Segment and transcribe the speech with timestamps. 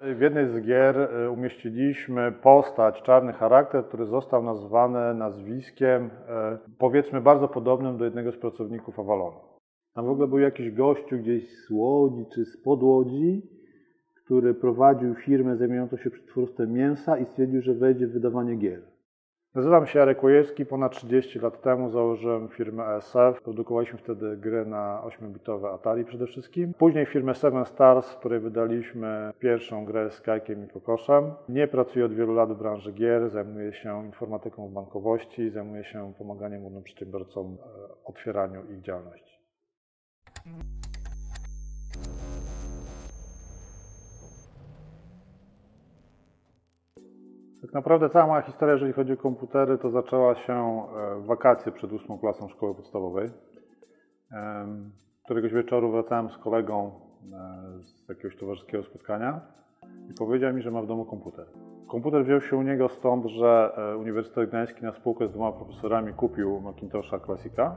[0.00, 7.20] W jednej z gier e, umieściliśmy postać, czarny charakter, który został nazwany nazwiskiem, e, powiedzmy,
[7.20, 9.36] bardzo podobnym do jednego z pracowników Avalonu.
[9.94, 13.42] Tam w ogóle był jakiś gościu gdzieś z Łodzi czy z Podłodzi,
[14.24, 18.82] który prowadził firmę zajmującą się przetwórstwem mięsa i stwierdził, że wejdzie w wydawanie gier.
[19.54, 20.66] Nazywam się Jarek Łojewski.
[20.66, 23.42] Ponad 30 lat temu założyłem firmę ESF.
[23.42, 26.74] Produkowaliśmy wtedy gry na 8-bitowe Atari przede wszystkim.
[26.74, 31.32] Później firmę Seven Stars, w której wydaliśmy pierwszą grę z Kajkiem i Kokoszem.
[31.48, 33.30] Nie pracuję od wielu lat w branży gier.
[33.30, 35.50] Zajmuję się informatyką w bankowości.
[35.50, 39.40] Zajmuję się pomaganiem młodym przedsiębiorcom w otwieraniu ich działalności.
[47.62, 51.72] Tak naprawdę cała moja historia, jeżeli chodzi o komputery, to zaczęła się e, w wakacje
[51.72, 53.30] przed ósmą klasą szkoły podstawowej.
[55.24, 56.92] Któregoś wieczoru wracałem z kolegą
[57.32, 59.40] e, z jakiegoś towarzyskiego spotkania
[60.10, 61.46] i powiedział mi, że ma w domu komputer.
[61.88, 66.12] Komputer wziął się u niego stąd, że e, Uniwersytet Gdański na spółkę z dwoma profesorami
[66.12, 67.76] kupił Macintosha Classica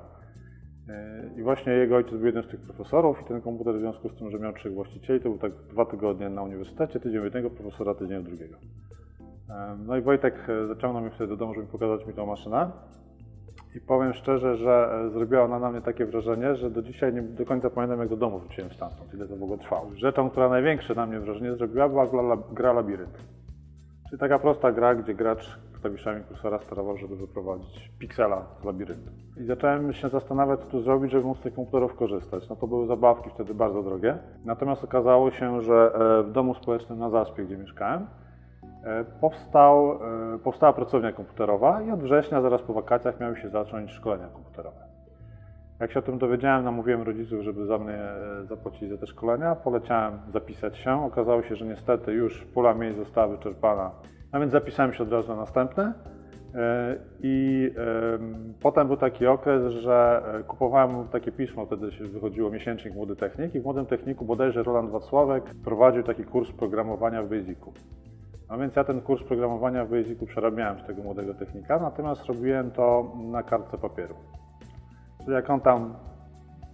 [1.38, 4.16] i właśnie jego ojciec był jednym z tych profesorów i ten komputer w związku z
[4.16, 7.50] tym, że miał trzech właścicieli, to był tak dwa tygodnie na uniwersytecie, tydzień u jednego
[7.50, 8.58] profesora, tydzień u drugiego.
[9.86, 12.72] No i Wojtek e, zaciągnął mnie wtedy do domu, żeby pokazać mi tą maszynę.
[13.76, 17.22] I powiem szczerze, że e, zrobiła ona na mnie takie wrażenie, że do dzisiaj nie
[17.22, 19.92] do końca pamiętam, jak do domu wróciłem stamtąd, ile to ogóle trwało.
[19.96, 23.18] Rzeczą, która największe na mnie wrażenie zrobiła, była gra, Labirynt.
[24.10, 29.10] Czyli taka prosta gra, gdzie gracz klawiszami kursora sterował, żeby wyprowadzić piksela z labiryntu.
[29.38, 32.50] I zacząłem się zastanawiać, co tu zrobić, żeby móc z tych komputerów korzystać.
[32.50, 34.18] No to były zabawki wtedy bardzo drogie.
[34.46, 38.08] Natomiast okazało się, że e, w domu społecznym na Zaspie, gdzie mieszkałem,
[39.22, 40.00] powstał,
[40.36, 44.78] e, powstała pracownia komputerowa i od września, zaraz po wakacjach, miały się zacząć szkolenia komputerowe.
[45.80, 49.56] Jak się o tym dowiedziałem, namówiłem rodziców, żeby za mnie e, zapłacili za te szkolenia.
[49.56, 51.06] Poleciałem zapisać się.
[51.06, 53.92] Okazało się, że niestety już pula miejsc została wyczerpana,
[54.32, 55.94] a więc zapisałem się od razu na następne.
[57.20, 57.70] I
[58.62, 63.60] potem był taki okres, że kupowałem takie pismo, wtedy się wychodziło miesięcznik Młody Technik i
[63.60, 67.74] w Młodym Techniku bodajże Roland Wacławek prowadził taki kurs programowania w Basicu.
[68.54, 72.72] No więc ja ten kurs programowania w Basicu przerabiałem z tego młodego technika, natomiast robiłem
[72.72, 74.16] to na kartce papieru.
[75.18, 75.96] Czyli jak on tam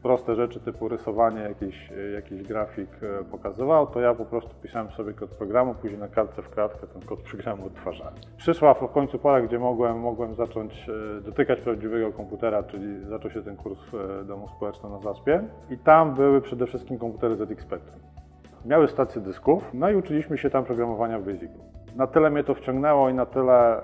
[0.03, 5.13] proste rzeczy typu rysowanie, jakiś, jakiś grafik e, pokazywał, to ja po prostu pisałem sobie
[5.13, 8.13] kod programu, później na kartce w kratkę ten kod programu odtwarzałem.
[8.37, 13.41] Przyszła w końcu pora, gdzie mogłem, mogłem zacząć e, dotykać prawdziwego komputera, czyli zaczął się
[13.41, 18.18] ten kurs w domu społecznym na Zaspie i tam były przede wszystkim komputery ZX Spectrum
[18.65, 21.59] miały stację dysków, no i uczyliśmy się tam programowania w Basicu.
[21.95, 23.83] Na tyle mnie to wciągnęło i na tyle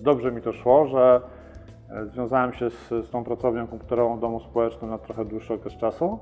[0.00, 1.20] dobrze mi to szło, że
[1.90, 6.18] e, związałem się z, z tą pracownią komputerową domu społecznym na trochę dłuższy okres czasu.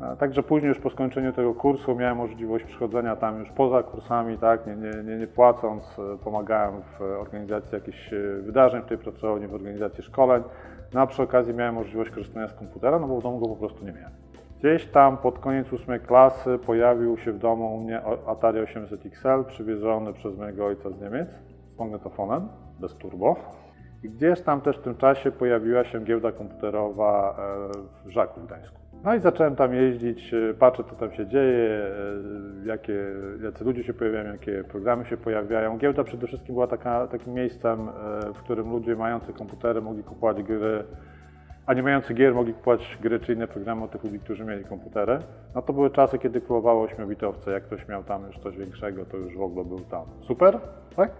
[0.00, 4.38] E, także później już po skończeniu tego kursu miałem możliwość przychodzenia tam już poza kursami,
[4.38, 9.54] tak, nie, nie, nie, nie płacąc, pomagałem w organizacji jakichś wydarzeń w tej pracowni, w
[9.54, 10.42] organizacji szkoleń.
[10.94, 13.56] No a przy okazji miałem możliwość korzystania z komputera, no bo w domu go po
[13.56, 14.25] prostu nie miałem.
[14.66, 19.44] Gdzieś tam pod koniec ósmej klasy pojawił się w domu u mnie Atari 800 XL
[19.48, 21.28] przywieziony przez mojego ojca z Niemiec
[21.74, 22.48] z magnetofonem,
[22.80, 23.36] bez turbo.
[24.02, 27.36] I gdzieś tam też w tym czasie pojawiła się giełda komputerowa
[28.04, 28.76] e, w Żaku w Gdańsku.
[29.04, 33.04] No i zacząłem tam jeździć, e, patrzę co tam się dzieje, e, jakie,
[33.42, 35.78] jacy ludzie się pojawiają, jakie programy się pojawiają.
[35.78, 37.88] Giełda przede wszystkim była taka, takim miejscem,
[38.34, 40.84] w którym ludzie mający komputery mogli kupować gry
[41.66, 44.64] a nie mający gier mogli kupować gry czy inne programy od tych ludzi, którzy mieli
[44.64, 45.18] komputery.
[45.54, 47.50] No to były czasy, kiedy królowało 8-bitowce.
[47.50, 50.60] Jak ktoś miał tam już coś większego, to już w ogóle był tam super,
[50.96, 51.10] tak?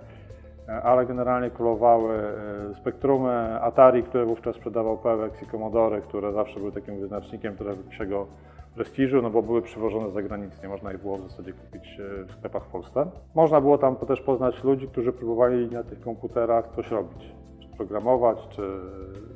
[0.83, 6.73] Ale generalnie królowały e, Spektrumy, Atari, które wówczas sprzedawał Pewex i Commodore, które zawsze były
[6.73, 8.27] takim wyznacznikiem trochę większego
[8.75, 12.25] prestiżu, no bo były przywożone z zagranicy, nie można ich było w zasadzie kupić e,
[12.25, 13.07] w sklepach w Polsce.
[13.35, 17.35] Można było tam też poznać ludzi, którzy próbowali na tych komputerach coś robić
[17.77, 18.63] programować, czy,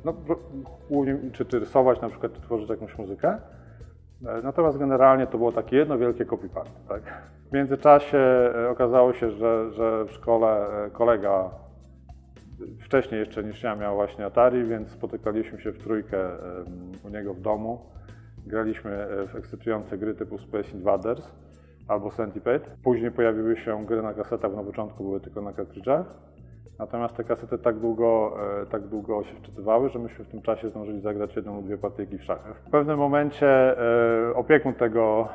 [0.05, 0.13] no,
[1.33, 3.37] czy, czy rysować na przykład, czy tworzyć jakąś muzykę.
[4.25, 6.87] E, natomiast generalnie to było takie jedno wielkie copy-paste.
[6.89, 7.01] Tak?
[7.49, 11.49] W międzyczasie e, okazało się, że, że w szkole e, kolega
[12.79, 16.17] wcześniej jeszcze niż ja miał właśnie Atari, więc spotykaliśmy się w trójkę
[17.05, 17.79] u niego w domu.
[18.47, 21.31] Graliśmy w ekscytujące gry typu Space Invaders
[21.87, 22.65] albo Centipede.
[22.83, 26.05] Później pojawiły się gry na kasetach, na początku były tylko na kartridżach.
[26.81, 30.69] Natomiast te kasety tak długo, e, tak długo się wczytywały, że myśmy w tym czasie
[30.69, 32.53] zdążyli zagrać jedną lub dwie partyjki w szachy.
[32.67, 35.27] W pewnym momencie e, opiekun tego,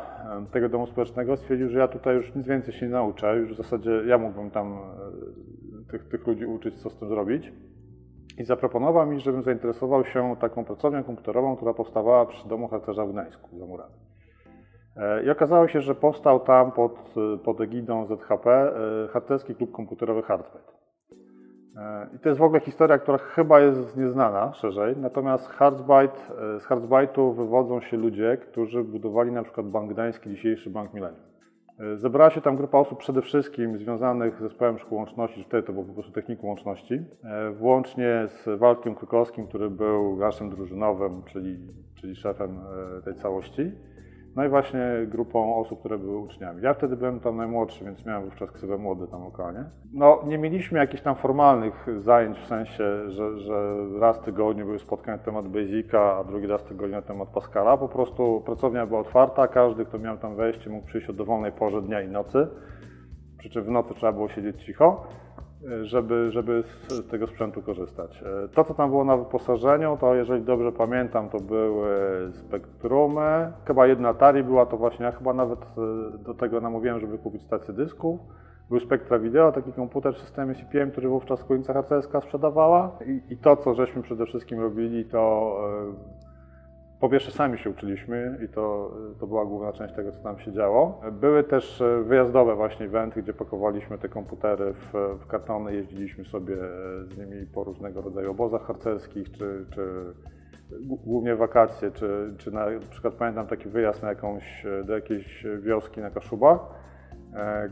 [0.43, 3.52] e, tego domu społecznego stwierdził, że ja tutaj już nic więcej się nie nauczę, już
[3.55, 4.78] w zasadzie ja mógłbym tam
[5.90, 7.52] tych, tych ludzi uczyć, co z tym zrobić.
[8.38, 13.12] I zaproponował mi, żebym zainteresował się taką pracownią komputerową, która powstawała przy domu harcerza w
[13.12, 13.94] Gdańsku, za murami.
[15.25, 17.14] I okazało się, że powstał tam pod,
[17.44, 18.72] pod egidą ZHP
[19.12, 20.75] harcerski klub komputerowy Hardbyte.
[21.76, 26.19] E, I to jest w ogóle historia, która chyba jest nieznana szerzej, natomiast Hardbyte,
[26.58, 31.26] z Hardbyte'u wywodzą się ludzie, którzy budowali na przykład Bank Gdański, dzisiejszy Bank Millennium.
[31.94, 35.84] Zebrała się tam grupa osób przede wszystkim związanych z zespołem szkół łączności, wtedy to był
[35.84, 37.05] po prostu technikum łączności,
[37.52, 41.58] włącznie z Waldkiem Krukowskim, który był naszym drużynowym, czyli,
[41.94, 42.61] czyli szefem
[43.05, 43.72] tej całości.
[44.36, 46.62] No i właśnie grupą osób, które były uczniami.
[46.62, 49.64] Ja wtedy byłem tam najmłodszy, więc miałem wówczas ksywę młody tam lokalnie.
[49.92, 54.78] No nie mieliśmy jakichś tam formalnych zajęć, w sensie, że, że raz w tygodniu były
[54.78, 57.76] spotkania na temat Basica, a drugi raz w tygodniu na temat Pascala.
[57.76, 61.82] Po prostu pracownia była otwarta, każdy, kto miał tam wejście, mógł przyjść o dowolnej porze
[61.82, 62.48] dnia i nocy.
[63.38, 65.06] Przy czym w nocy trzeba było siedzieć cicho
[65.82, 68.23] żeby, żeby z tego sprzętu korzystać.
[68.44, 71.88] E, to, co tam było na wyposażeniu, to jeżeli dobrze pamiętam, to były
[72.32, 77.19] spektrumy, chyba jedna Atari była, to właśnie ja chyba nawet e, do tego namówiłem, żeby
[77.19, 78.20] kupić stację dysków.
[78.70, 82.99] Był Spectra Video, taki komputer w systemie CPM, który wówczas końca harcerska sprzedawała.
[83.06, 85.56] I, I, to, co żeśmy przede wszystkim robili, to
[85.91, 86.25] e,
[87.00, 90.52] po pierwsze sami się uczyliśmy i to, to była główna część tego, co tam się
[90.52, 91.00] działo.
[91.12, 96.54] Były też e, wyjazdowe właśnie eventy, gdzie pakowaliśmy te komputery w, w kartony, jeździliśmy sobie
[96.54, 100.14] e, z nimi po różnego rodzaju obozach harcerskich, czy, czy
[100.81, 106.00] głównie wakacje, czy, czy na, na przykład pamiętam taki wyjazd na jakąś, do jakiejś wioski
[106.00, 106.95] na Kaszubach, E,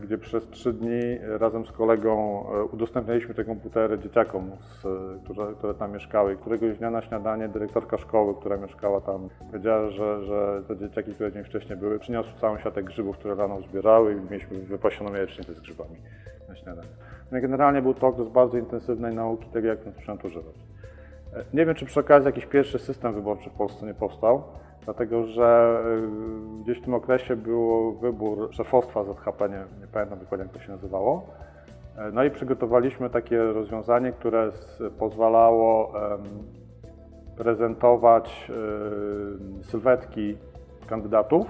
[0.03, 4.81] gdzie przez trzy dni razem z kolegą e, udostępnialiśmy te komputery dzieciakom, z,
[5.23, 6.35] które, które, tam mieszkały.
[6.35, 11.31] Któregoś dnia na śniadanie dyrektorka szkoły, która mieszkała tam, powiedziała, że, że te dzieciaki, które
[11.31, 15.59] dzień wcześniej były, przyniosły całą siatę grzybów, które rano zbierały i mieliśmy wypasioną jajecznicę z
[15.59, 15.95] grzybami
[16.49, 16.89] na śniadanie.
[17.31, 20.55] No generalnie był to okres bardzo intensywnej nauki tego, jak ten sprzęt używać.
[21.33, 24.43] E, nie wiem, czy przy okazji jakiś pierwszy system wyborczy w Polsce nie powstał,
[24.85, 25.79] dlatego że
[26.59, 30.59] y, gdzieś w tym okresie był wybór szefostwa ZHP, nie, nie pamiętam dokładnie jak to
[30.59, 31.25] się nazywało.
[31.97, 34.51] E, no i przygotowaliśmy takie rozwiązanie, które
[34.99, 35.93] pozwalało
[37.37, 38.51] prezentować
[39.61, 40.37] y, sylwetki
[40.87, 41.47] kandydatów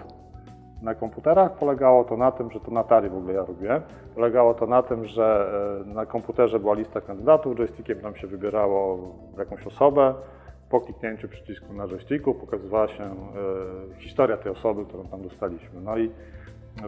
[0.81, 1.51] na komputerach.
[1.51, 3.81] Polegało to na tym, że to na w ogóle ja robię.
[4.15, 5.47] Polegało to na tym, że
[5.85, 8.97] e, na komputerze była lista kandydatów, joystickiem tam się wybierało
[9.37, 10.13] jakąś osobę
[10.75, 15.81] po kliknięciu przycisku na joysticku pokazywała się e, historia tej osoby, którą tam dostaliśmy.
[15.81, 16.11] No i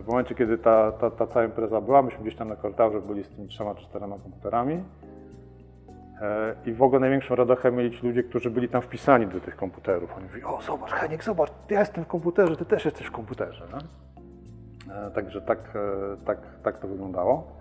[0.03, 3.23] w momencie, kiedy ta, ta, ta cała impreza była, myśmy gdzieś tam na korytarzu byli
[3.23, 4.83] z tymi trzema, czterema komputerami.
[6.21, 9.55] E, I w ogóle największą radochę mieli ci ludzie, którzy byli tam wpisani do tych
[9.55, 10.15] komputerów.
[10.17, 13.67] Oni mówili, o zobacz Heniek, zobacz, ja jestem w komputerze, ty też jesteś w komputerze.
[13.71, 13.77] No?
[14.95, 15.77] E, także tak,
[16.25, 17.57] tak, tak to wyglądało.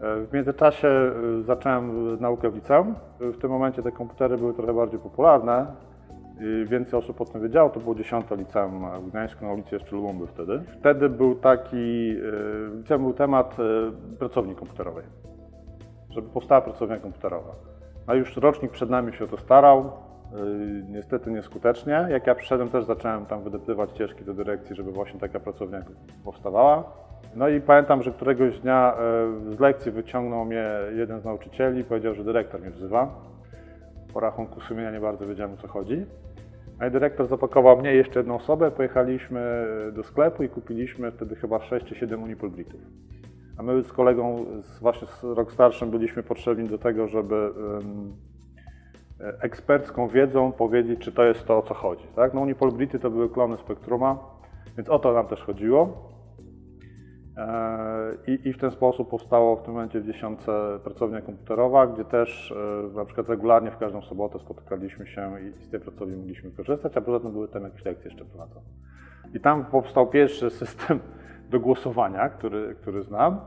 [0.00, 0.88] W międzyczasie
[1.40, 2.94] y, zacząłem naukę w liceum.
[3.20, 5.66] W tym momencie te komputery były trochę bardziej popularne.
[6.64, 7.70] Więcej osób o tym wiedziało.
[7.70, 10.62] To było 10 liceum w Gdańsku, na ulicy jeszcze Lubomby wtedy.
[10.80, 12.14] Wtedy był taki,
[12.70, 13.56] w liceum był temat
[14.18, 15.04] pracowni komputerowej.
[16.10, 17.54] Żeby powstała pracownia komputerowa.
[18.08, 19.92] No już rocznik przed nami się o to starał.
[20.88, 22.06] Niestety nieskutecznie.
[22.10, 25.82] Jak ja przyszedłem, też zacząłem tam wydeptywać ścieżki do dyrekcji, żeby właśnie taka pracownia
[26.24, 26.92] powstawała.
[27.34, 30.64] No i pamiętam, że któregoś dnia e, z lekcji wyciągnął mnie
[30.96, 33.14] jeden z nauczycieli i powiedział, że dyrektor mnie wzywa.
[34.12, 36.06] Po rachunku sumienia nie bardzo wiedziałem o co chodzi.
[36.80, 38.70] No i dyrektor zapakował mnie i jeszcze jedną osobę.
[38.70, 42.80] Pojechaliśmy do sklepu i kupiliśmy wtedy chyba 6 czy 7 unipolbritów.
[43.58, 44.46] A my z kolegą,
[44.80, 48.12] właśnie z rok starszym, byliśmy potrzebni do tego, żeby um,
[49.40, 52.06] ekspercką wiedzą powiedzieć, czy to jest to, o co chodzi.
[52.16, 52.34] Tak?
[52.34, 54.18] No unipolbrity to były klony Spektruma,
[54.76, 56.10] więc o to nam też chodziło.
[57.40, 60.52] E, I, I, w ten sposób powstało w tym momencie w dziesiątce
[60.84, 62.54] pracownia komputerowa, gdzie też
[62.92, 66.96] e, na przykład regularnie w każdą sobotę spotykaliśmy się i z tej pracowni mogliśmy korzystać,
[66.96, 68.66] a poza tym były tam jakieś lekcje jeszcze prowadzone.
[69.34, 71.00] I tam powstał pierwszy system
[71.50, 73.40] do głosowania, który, który znam.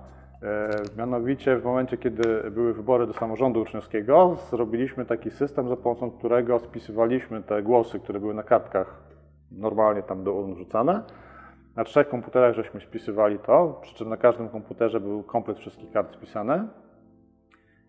[0.43, 6.11] E, mianowicie w momencie, kiedy były wybory do samorządu uczniowskiego, zrobiliśmy taki system, za pomocą
[6.11, 9.03] którego spisywaliśmy te głosy, które były na kartkach
[9.51, 11.03] normalnie tam do urn rzucane
[11.75, 16.13] na trzech komputerach żeśmy spisywali to, przy czym na każdym komputerze był komplet wszystkich kart
[16.13, 16.67] spisane.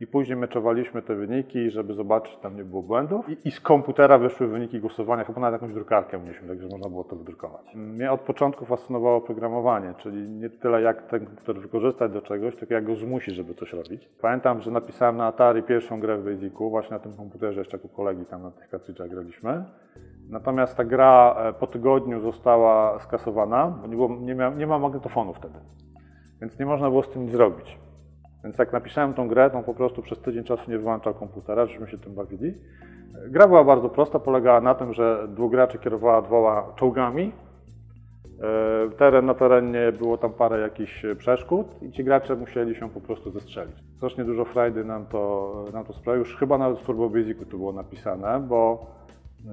[0.01, 3.29] I później meczowaliśmy te wyniki, żeby zobaczyć, czy tam nie było błędów.
[3.29, 7.05] I, I, z komputera wyszły wyniki głosowania, chyba nawet jakąś drukarkę mieliśmy, także można było
[7.05, 7.75] to wydrukować.
[7.75, 12.75] Mnie od początku fascynowało programowanie, czyli nie tyle jak ten komputer wykorzystać do czegoś, tylko
[12.75, 14.09] jak go zmusić, żeby coś robić.
[14.21, 17.89] Pamiętam, że napisałem na Atari pierwszą grę w Basicu, właśnie na tym komputerze, jeszcze jako
[17.89, 19.65] kolegi tam na tych kartridżach graliśmy.
[20.29, 24.79] Natomiast ta gra e, po tygodniu została skasowana, bo nie, było, nie, mia, nie ma
[24.79, 25.59] magnetofonu wtedy,
[26.41, 27.79] więc nie można było z tym nic zrobić.
[28.45, 31.89] Więc jak napisałem tą grę, to po prostu przez tydzień czasu nie wyłączał komputera, żeśmy
[31.89, 32.55] się tym bawili.
[33.29, 37.33] Gra była bardzo prosta, polegała na tym, że dwóch graczy kierowała dwoma czołgami
[38.43, 43.01] E, Teren na terenie było tam parę jakichś przeszkód i ci gracze musieli się po
[43.01, 43.77] prostu zestrzelić.
[43.97, 46.27] Strasznie dużo frajdy nam to, nam to sprawiło.
[46.27, 48.87] Już chyba nawet w Turbo Basicu to było napisane, bo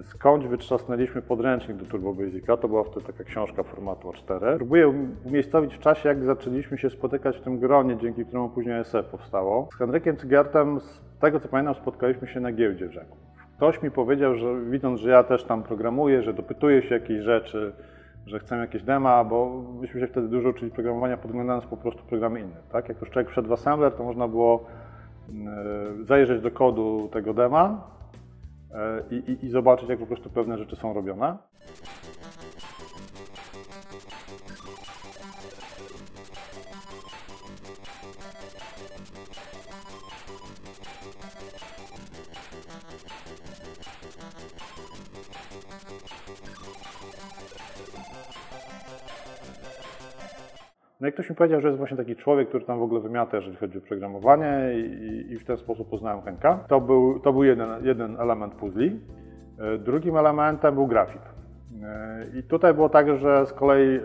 [0.03, 4.57] skądś wytrzasnęliśmy podręcznik do Turbo Basica, to była wtedy taka książka formatu A4.
[4.57, 4.93] Próbuję
[5.25, 9.67] umiejscowić w czasie, jak zaczęliśmy się spotykać w tym gronie, dzięki któremu później SF powstało.
[9.73, 13.17] Z Henrykiem Cygertem, z tego co pamiętam, spotkaliśmy się na giełdzie w Rzeku.
[13.57, 17.73] Ktoś mi powiedział, że widząc, że ja też tam programuję, że dopytuję się jakiejś rzeczy,
[18.25, 22.39] że chcę jakieś dema, bo myśmy się wtedy dużo uczyli programowania, podglądając po prostu programy
[22.39, 22.55] inne.
[22.71, 22.89] Tak?
[22.89, 24.65] Jak już człowiek wszedł w assembler, to można było
[25.29, 27.91] yy, zajrzeć do kodu tego dema
[29.11, 31.37] yy, i, i zobaczyć, jak po prostu pewne rzeczy są robione.
[51.01, 53.37] No i ktoś mi powiedział, że jest właśnie taki człowiek, który tam w ogóle wymiata,
[53.37, 56.59] jeżeli chodzi o programowanie i, i w ten sposób poznałem Henka.
[56.67, 58.99] To był, to był jeden, jeden element puzli.
[59.59, 61.21] E, Drugim elementem był grafik.
[61.83, 64.01] E, I tutaj było tak, że z kolei e,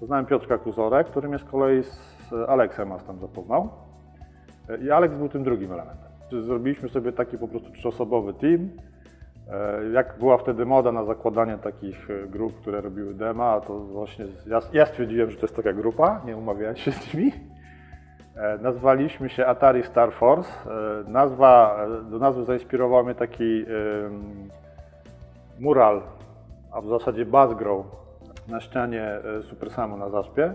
[0.00, 3.68] poznałem Piotrka Kuzorę, który mnie z kolei z Aleksem nas tam zapoznał.
[4.84, 6.10] I Aleks był tym drugim elementem.
[6.42, 8.68] Zrobiliśmy sobie taki po prostu trzyosobowy team.
[9.52, 14.24] E, Jak była wtedy moda na zakładanie takich e, grup, które robiły dema, to właśnie
[14.72, 17.32] ja, stwierdziłem, że to jest taka grupa, nie umawiając się z nimi.
[18.36, 20.50] E, Nazwaliśmy się Atari Star Force.
[21.06, 21.78] Nazwa,
[22.10, 23.64] do nazwy zainspirował mnie taki
[25.60, 26.02] mural,
[26.72, 27.86] a w zasadzie Buzzgrow
[28.48, 30.52] na ścianie Super Samu na zaspie,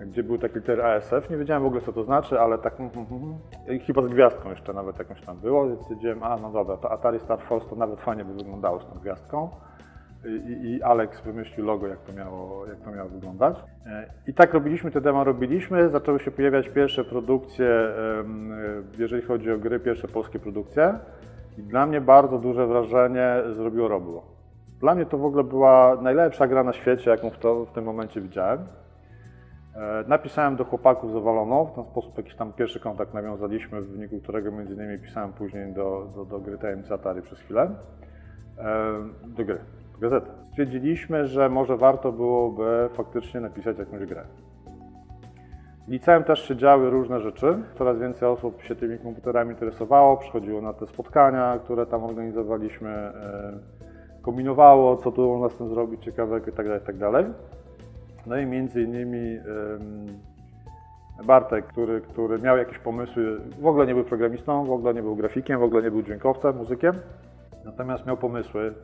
[0.00, 1.30] gdzie był taki liter ASF.
[1.30, 3.76] Nie wiedziałem w ogóle co to znaczy, ale tak mm, mm, mm.
[3.76, 6.92] I chyba z gwiazdką jeszcze nawet jakąś tam było, więc stwierdziłem, a no dobra, to
[6.92, 9.48] Atari Star Force to nawet fajnie by wyglądało z tą gwiazdką.
[10.26, 13.56] I, i- Alex wymyślił logo, jak to miało, jak to miało wyglądać.
[13.86, 15.88] E, I tak robiliśmy, te demo robiliśmy.
[15.88, 17.92] Zaczęły się pojawiać pierwsze produkcje, e,
[18.98, 20.94] jeżeli chodzi o gry, pierwsze polskie produkcje.
[21.58, 24.22] I dla mnie bardzo duże wrażenie zrobiło Roblo.
[24.80, 27.84] Dla mnie to w ogóle była najlepsza gra na świecie, jaką w, to, w tym
[27.84, 28.58] momencie widziałem.
[29.76, 33.88] E, Napisałem do chłopaków z Avalono, w ten sposób jakiś tam pierwszy kontakt nawiązaliśmy, w
[33.88, 37.70] wyniku którego między innymi pisałem później do, do, do gry Tajemnicy Atari przez chwilę.
[38.58, 38.92] E,
[39.26, 39.58] Do gry,
[39.92, 40.30] do gazety.
[40.50, 44.22] Stwierdziliśmy, że może warto byłoby faktycznie napisać jakąś grę.
[45.88, 47.58] Liceum też się działy różne rzeczy.
[47.78, 53.52] Coraz więcej osób się tymi komputerami interesowało, przychodziło na te spotkania, które tam organizowaliśmy, e,
[54.22, 56.74] kombinowało, co tu można z tym zrobić ciekawego itd.
[56.74, 57.24] itd.
[58.26, 59.38] No i między innymi
[61.24, 65.16] Bartek, który, który miał jakieś pomysły, w ogóle nie był programistą, w ogóle nie był
[65.16, 66.94] grafikiem, w ogóle nie był dźwiękowcem, muzykiem,
[67.64, 68.74] natomiast miał pomysły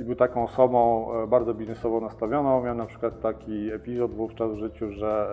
[0.00, 2.64] i był taką osobą e, bardzo biznesowo nastawioną.
[2.64, 5.26] Miał na przykład taki epizod wówczas w życiu, że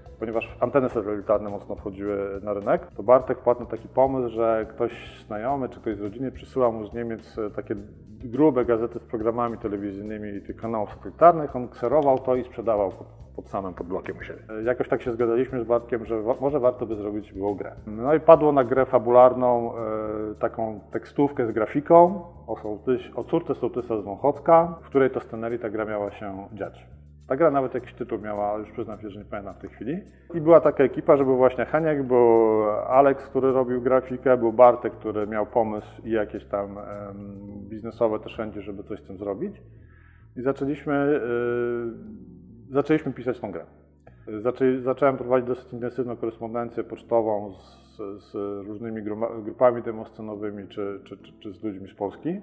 [0.21, 5.23] ponieważ anteny satelitarne mocno wchodziły na rynek, to Bartek wpadł na taki pomysł, że ktoś
[5.27, 7.75] znajomy czy ktoś z rodziny przysyła mu z Niemiec e, takie
[8.23, 11.55] grube gazety z programami telewizyjnymi tych kanałów satelitarnych.
[11.55, 12.91] On kserował to i sprzedawał
[13.35, 14.39] pod, samym podblokiem u siebie.
[14.59, 17.71] E, Jakoś tak się zgadaliśmy z Bartkiem, że wa- może warto by zrobić było grę.
[17.87, 19.79] No i padło na grę fabularną e,
[20.39, 25.59] taką tekstówkę z grafiką o, sołtys, o córce sołtysa z Wąchocka, w której to scenerii
[25.59, 26.85] ta gra miała się dziać.
[27.31, 29.97] Ta gra nawet jakiś tytuł miała, już przyznam się, że nie pamiętam w tej chwili.
[30.33, 34.93] I była taka ekipa, że był właśnie Heniek, był Alex, który robił grafikę, był Bartek,
[34.93, 36.77] który miał pomysł i jakieś tam
[37.69, 39.61] biznesowe też chęci, żeby coś z tym zrobić.
[40.37, 41.21] I zaczęliśmy,
[42.69, 43.65] y, zaczęliśmy pisać tą grę.
[44.41, 48.33] Zaczę, zacząłem prowadzić dosyć intensywną korespondencję pocztową z, z
[48.67, 49.01] różnymi
[49.43, 52.41] grupami demoscenowymi czy, czy, czy, czy z ludźmi z Polski.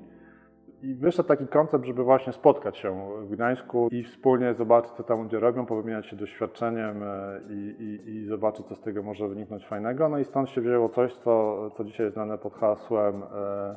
[0.82, 5.22] I wyszedł taki koncept, żeby właśnie spotkać się w Gdańsku i wspólnie zobaczyć, co tam
[5.22, 9.66] ludzie robią, powymieniać się doświadczeniem e, i, i, i zobaczyć, co z tego może wyniknąć
[9.66, 10.08] fajnego.
[10.08, 13.76] No i stąd się wzięło coś, co, co dzisiaj jest znane pod hasłem e,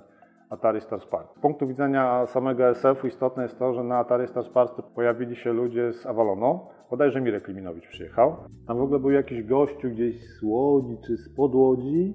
[0.49, 1.33] Atari Star Spark.
[1.37, 5.53] Z punktu widzenia samego SF-u istotne jest to, że na Atari Star Spark pojawili się
[5.53, 6.59] ludzie z Avalonu.
[6.89, 8.35] Bodajże Mirek Kliminowicz przyjechał.
[8.67, 12.13] Tam w ogóle był jakiś gościu gdzieś z Łodzi czy z Łodzi,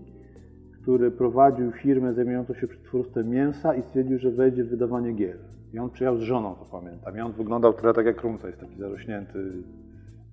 [0.87, 5.39] który prowadził firmę zajmującą się przetwórstwem mięsa i stwierdził, że wejdzie w wydawanie gier.
[5.73, 7.17] I on przyjechał z żoną, to pamiętam.
[7.17, 9.53] I on wyglądał trochę tak jak Rumca, jest taki zarośnięty,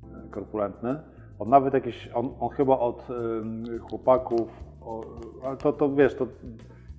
[0.03, 0.95] e, korpulentny.
[1.39, 5.05] On nawet jakieś, on, on chyba od em, chłopaków, o,
[5.43, 6.27] ale to, to wiesz, to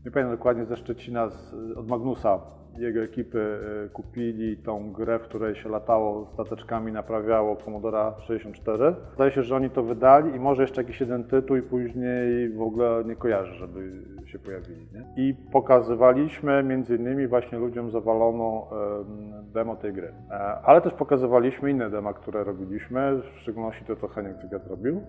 [0.04, 2.40] nie pamiętam dokładnie ze Szczecina, z, od Magnusa,
[2.78, 8.94] jego ekipy y, kupili tą grę, w której się latało stateczkami, naprawiało Commodora 64.
[9.14, 12.62] Zdaje się, że oni to wydali i może jeszcze jakiś jeden tytuł i później w
[12.62, 13.92] ogóle nie kojarzę, żeby
[14.26, 14.86] się pojawili.
[14.92, 15.24] Nie?
[15.24, 20.12] I pokazywaliśmy między innymi właśnie ludziom zawaloną em, demo tej gry.
[20.30, 25.00] E, Ale też pokazywaliśmy inne dema, które robiliśmy, w szczególności to, co Heniek Cygat robił.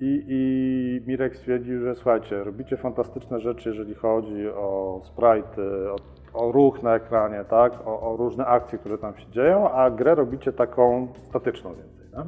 [0.00, 5.96] I, I Mirek stwierdził, że słuchajcie, robicie fantastyczne rzeczy, jeżeli chodzi o sprite, o,
[6.38, 7.72] o ruch na ekranie, tak?
[7.86, 12.06] O, o różne akcje, które tam się dzieją, a grę robicie taką statyczną więcej.
[12.12, 12.24] Nie?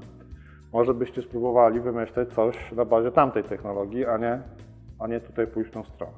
[0.72, 4.42] Może byście spróbowali wymyśleć coś na bazie tamtej technologii, a nie,
[4.98, 6.12] a nie tutaj pójść w tą stronę.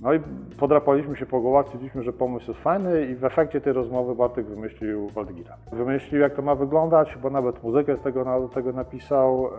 [0.00, 0.20] No i
[0.58, 4.46] podrapaliśmy się po głowach, stwierdziliśmy, że pomysł jest fajny i w efekcie tej rozmowy Bartek
[4.46, 5.56] wymyślił Waldygira.
[5.72, 9.50] Wymyślił, jak to ma wyglądać, chyba nawet muzykę z tego, tego napisał.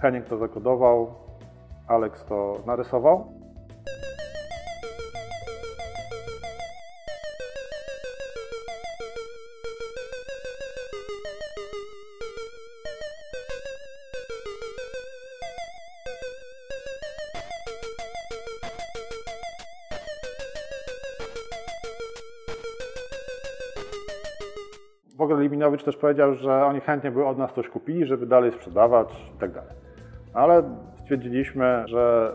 [0.00, 1.14] Heniek to zakodował,
[1.88, 3.41] Alex to narysował.
[25.62, 29.38] Liminowicz też powiedział, że oni chętnie by od nas coś kupili, żeby dalej sprzedawać i
[29.38, 29.50] tak.
[30.34, 30.62] Ale
[31.02, 32.32] stwierdziliśmy, że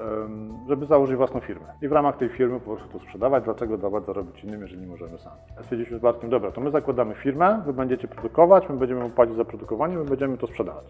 [0.67, 4.05] żeby założyć własną firmę i w ramach tej firmy po prostu to sprzedawać, dlaczego dawać
[4.05, 5.35] zarobić innym, jeżeli nie możemy sami.
[5.61, 9.45] Stwierdziliśmy z Bartkiem, dobra, to my zakładamy firmę, wy będziecie produkować, my będziemy płacić za
[9.45, 10.85] produkowanie, my będziemy to sprzedawać.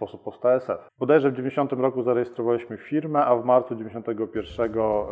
[0.00, 0.88] Sposób powstał SF.
[0.98, 5.04] Bodajże w 90 roku zarejestrowaliśmy firmę, a w marcu 91 e,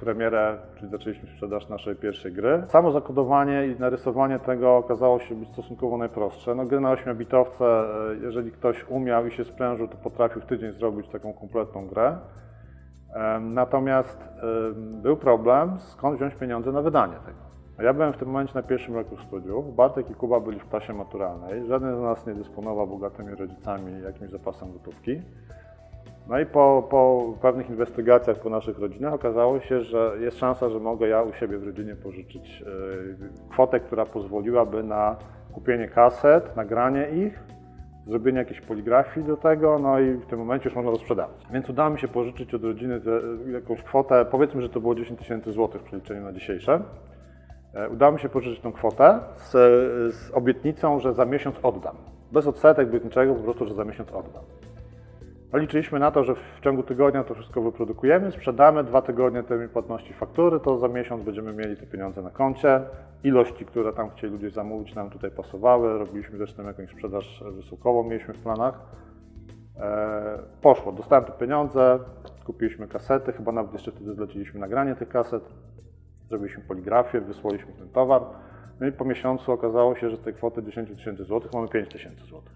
[0.00, 2.62] premierę, czyli zaczęliśmy sprzedaż naszej pierwszej gry.
[2.68, 6.54] Samo zakodowanie i narysowanie tego okazało się być stosunkowo najprostsze.
[6.54, 10.72] No, gry na 8-bitowce, e, jeżeli ktoś umiał i się sprężył, to potrafił w tydzień
[10.72, 12.18] zrobić taką kompletną grę.
[13.14, 14.28] Em, Natomiast
[15.02, 17.49] był problem, skąd wziąć pieniądze na wydanie tego.
[17.82, 20.92] Ja byłem w tym momencie na pierwszym roku studiów, Bartek i Kuba byli w klasie
[20.92, 25.20] maturalnej, żaden z nas nie dysponował bogatymi rodzicami jakimś zapasem gotówki.
[26.28, 30.80] No i po, po pewnych inwestygacjach po naszych rodzinach okazało się, że jest szansa, że
[30.80, 35.16] mogę ja u siebie w rodzinie pożyczyć e, kwotę, która pozwoliłaby na
[35.52, 37.42] kupienie kaset, nagranie ich,
[38.06, 41.46] zrobienie jakiejś poligrafii do tego, no i w tym momencie już można to sprzedawać.
[41.52, 43.10] Więc udało mi się pożyczyć od rodziny te,
[43.52, 46.80] jakąś kwotę, powiedzmy, że to było 10 tysięcy złotych w przeliczeniu na dzisiejsze.
[47.74, 49.50] E, Udało mi się pożyczyć tą kwotę z,
[50.14, 51.96] z obietnicą, że za miesiąc oddam.
[52.32, 54.42] Bez odsetek, bez niczego, po prostu, że za miesiąc oddam.
[55.52, 59.68] No, liczyliśmy na to, że w ciągu tygodnia to wszystko wyprodukujemy, sprzedamy, dwa tygodnie termin
[59.68, 62.80] płatności faktury, to za miesiąc będziemy mieli te pieniądze na koncie.
[63.24, 65.98] Ilości, które tam chcieli ludzie zamówić, nam tutaj pasowały.
[65.98, 68.80] Robiliśmy zresztą jakąś sprzedaż wysyłkową, mieliśmy w planach.
[69.80, 71.98] E, poszło, dostałem te pieniądze,
[72.44, 75.42] kupiliśmy kasety, chyba nawet jeszcze wtedy zleciliśmy nagranie tych kaset.
[76.30, 78.22] Zrobiliśmy poligrafię, wysłaliśmy ten towar.
[78.80, 81.88] No i po miesiącu okazało się, że z tej kwoty 10 tysięcy złotych mamy 5
[81.88, 82.52] tysięcy złotych.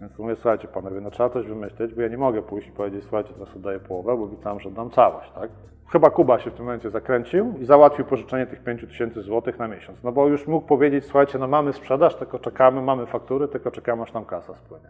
[0.00, 3.02] Więc mówię, słuchajcie panowie, no trzeba coś wymyśleć, bo ja nie mogę pójść i powiedzieć,
[3.02, 5.50] słuchajcie, teraz oddaję połowę, bo obiecałem, że oddam całość, tak?
[5.92, 9.68] Chyba Kuba się w tym momencie zakręcił i załatwił pożyczenie tych 5 tysięcy złotych na
[9.68, 10.02] miesiąc.
[10.02, 14.02] No bo już mógł powiedzieć, słuchajcie, no mamy sprzedaż, tylko czekamy, mamy faktury, tylko czekamy,
[14.02, 14.88] aż nam kasa spłynie.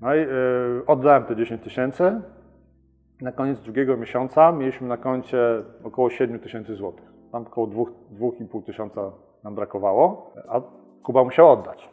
[0.00, 2.20] No i yy, oddałem te 10 tysięcy,
[3.22, 5.38] na koniec drugiego miesiąca mieliśmy na koncie
[5.84, 7.04] około 7 tysięcy złotych.
[7.32, 9.12] Tam około 2,5 tysiąca
[9.44, 10.60] nam brakowało, a
[11.02, 11.88] Kuba musiał oddać.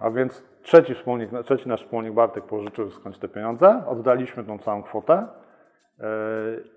[0.00, 4.82] A więc trzeci, wspólnik, trzeci nasz wspólnik Bartek pożyczył skądś te pieniądze, oddaliśmy tą całą
[4.82, 5.26] kwotę
[5.98, 6.04] yy,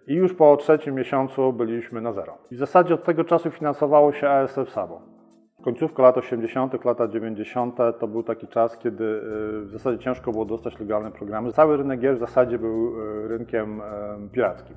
[0.07, 2.37] i już po trzecim miesiącu byliśmy na zero.
[2.51, 5.16] I w zasadzie od tego czasu finansowało się ASF samo.
[5.63, 7.77] Końcówka lat 80., lata 90.
[7.99, 11.51] to był taki czas, kiedy y, w zasadzie ciężko było dostać legalne programy.
[11.51, 14.75] Cały rynek gier w zasadzie był y, rynkiem em, pirackim,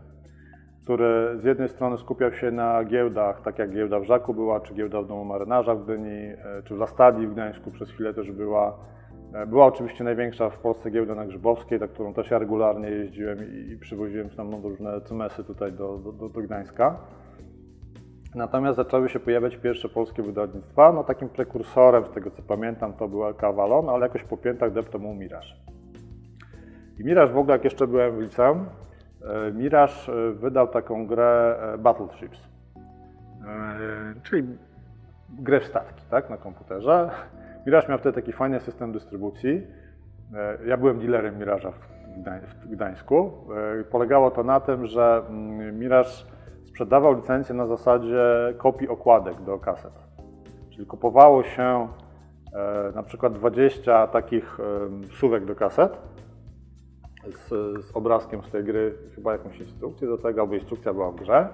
[0.84, 4.74] który z jednej strony skupiał się na giełdach, tak jak giełda w Żaku była, czy
[4.74, 8.32] giełda w Domu Marynarza w Gdyni, y, czy w Lastadii w Gdańsku przez chwilę też
[8.32, 8.76] była.
[9.34, 13.38] E, Była oczywiście największa w Polsce giełda na Grzybowskiej, na którą też ja regularnie jeździłem
[13.72, 16.96] i, przywoziłem tam różne cymesy tutaj do, do, do Gdańska.
[18.34, 20.92] Natomiast zaczęły się pojawiać pierwsze polskie wydawnictwa.
[20.92, 23.42] No takim prekursorem, z tego co pamiętam, to był LK
[23.88, 25.54] ale jakoś po piętach deptał mu Mirage.
[26.98, 28.66] I Mirage w ogóle, jak jeszcze byłem w liceum,
[29.22, 32.50] e, Mirage e, wydał taką grę e, Battleships,
[34.22, 34.48] czyli
[35.28, 37.10] grę w statki, tak, na komputerze,
[37.66, 39.66] Mirage miał wtedy taki fajny system dystrybucji.
[40.66, 43.32] Ja byłem dealerem Mirage'a w Gdań- w Gdańsku.
[43.90, 46.10] Polegało to na tym, że mm, Mirage
[46.80, 49.92] sprzedawał licencję na zasadzie kopii okładek do kaset.
[50.70, 51.88] Czyli kupowało się
[52.54, 55.98] e, na przykład 20 takich em, suwek do kaset
[57.24, 57.48] z,
[57.84, 61.48] z obrazkiem z tej gry, chyba jakąś instrukcję do tego, albo instrukcja była w grze.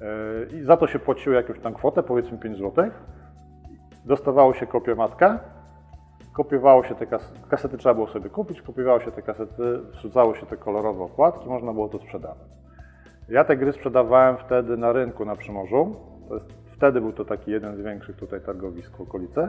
[0.00, 2.90] E, I za to się płaciło jakąś tam kwotę, powiedzmy 5 zł.
[4.04, 5.38] Dostawało się kopię matkę,
[6.32, 10.46] kopiowało się te kasety, kasety trzeba było sobie kupić, kopiowało się te kasety, wrzucało się
[10.46, 12.65] te kolorowe okładki, można było to sprzedawać.
[13.28, 15.96] Ja te gry sprzedawałem wtedy na rynku na Przymorzu.
[16.30, 19.48] Jest, wtedy był to taki jeden z większych tutaj targowisk w okolicy.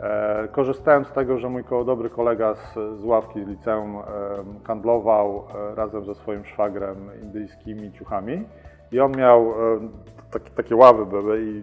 [0.00, 4.02] E, korzystałem z tego, że mój dobry kolega z, z ławki z liceum e,
[4.64, 8.44] handlował e, razem ze swoim szwagrem indyjskimi ciuchami
[8.92, 11.62] i on miał e, takie ławy były i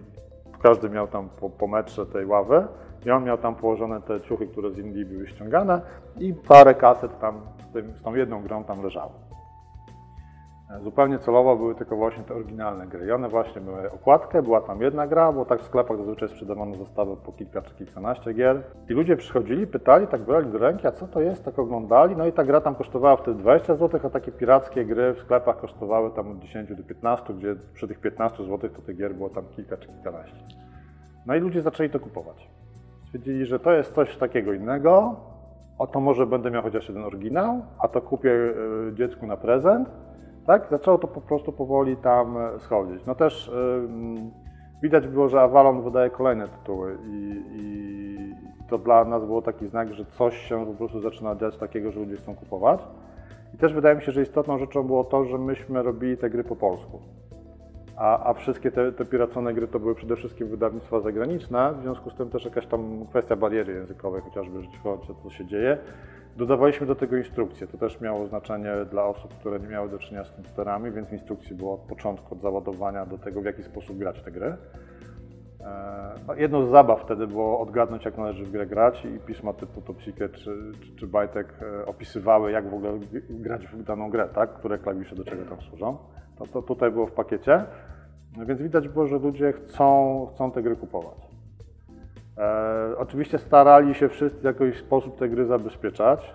[0.62, 2.66] każdy miał tam po, po metrze tej ławy
[3.06, 5.80] i on miał tam położone te ciuchy, które z Indii były ściągane
[6.18, 9.29] i parę kaset tam z, tym, z tą jedną grą tam leżało.
[10.76, 13.06] E, Zupełnie celowo były tylko właśnie te oryginalne gry.
[13.06, 16.76] I one właśnie miały okładkę, była tam jedna gra, bo tak w sklepach zazwyczaj sprzedawano
[16.76, 18.62] zestawy po kilka czy kilkanaście gier.
[18.88, 22.16] I ludzie przychodzili, pytali, tak brali do ręki, a co to jest, tak oglądali.
[22.16, 25.60] No i ta gra tam kosztowała wtedy 20 zł, a takie pirackie gry w sklepach
[25.60, 29.30] kosztowały tam od 10 do 15, gdzie przy tych 15 zł to tych gier było
[29.30, 30.44] tam kilka czy kilkanaście.
[31.26, 32.48] No i ludzie zaczęli to kupować.
[33.06, 35.16] Stwierdzili, że to jest coś takiego innego,
[35.78, 39.88] o to może będę miał chociaż jeden oryginał, a to kupię y, dziecku na prezent.
[40.46, 40.66] Tak?
[40.70, 43.06] Zaczęło to po prostu powoli tam e, schodzić.
[43.06, 44.30] No też y, mm,
[44.82, 47.90] widać było, że Avalon wydaje kolejne tytuły i, i
[48.68, 52.00] to dla nas było taki znak, że coś się po prostu zaczyna dziać takiego, że
[52.00, 52.80] ludzie chcą kupować.
[53.54, 56.44] I też wydaje mi się, że istotną rzeczą było to, że myśmy robili te gry
[56.44, 57.00] po polsku.
[57.96, 62.10] A, a wszystkie te, te piracone gry to były przede wszystkim wydawnictwa zagraniczne, w związku
[62.10, 65.46] z tym też jakaś tam kwestia bariery językowej, chociażby, że chodzi o to, co się
[65.46, 65.78] dzieje.
[66.36, 67.66] Dodawaliśmy do tego instrukcje.
[67.66, 71.56] To też miało znaczenie dla osób, które nie miały do czynienia z komputerami, więc instrukcji
[71.56, 74.56] było od początku, od załadowania do tego, w jaki sposób grać te gry.
[75.60, 79.52] E, No, jedną z zabaw wtedy było odgadnąć, jak należy w grę grać i pisma
[79.52, 82.92] typu Topsikę czy, czy, czy Bajtek e, opisywały, jak w ogóle
[83.30, 84.54] grać w daną grę, tak?
[84.54, 85.98] które klawisze do czego tam służą.
[86.38, 87.64] To, to tutaj było w pakiecie,
[88.36, 91.30] No więc widać było, że ludzie chcą, chcą te gry kupować.
[92.38, 96.34] E, oczywiście starali się wszyscy w jakiś sposób te gry zabezpieczać.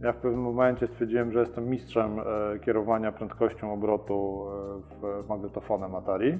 [0.00, 4.46] Ja w pewnym momencie stwierdziłem, że jestem mistrzem e, kierowania prędkością obrotu
[5.02, 6.38] e, w magnetofonem Atari,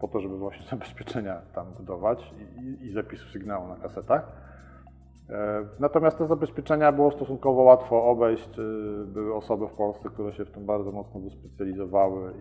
[0.00, 4.32] po to, żeby właśnie zabezpieczenia tam budować i, i, zapisu sygnału na kasetach.
[5.30, 8.58] E, Natomiast te zabezpieczenia było stosunkowo łatwo obejść.
[8.58, 8.62] e,
[9.06, 12.32] Były osoby w Polsce, które się w tym bardzo mocno wyspecjalizowały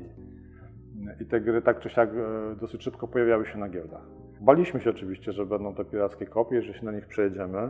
[1.20, 4.02] i, i te gry tak czy siak e, dosyć szybko pojawiały się na giełdach.
[4.44, 7.70] Baliśmy się oczywiście, że będą te pirackie kopie, że się na nich przejedziemy.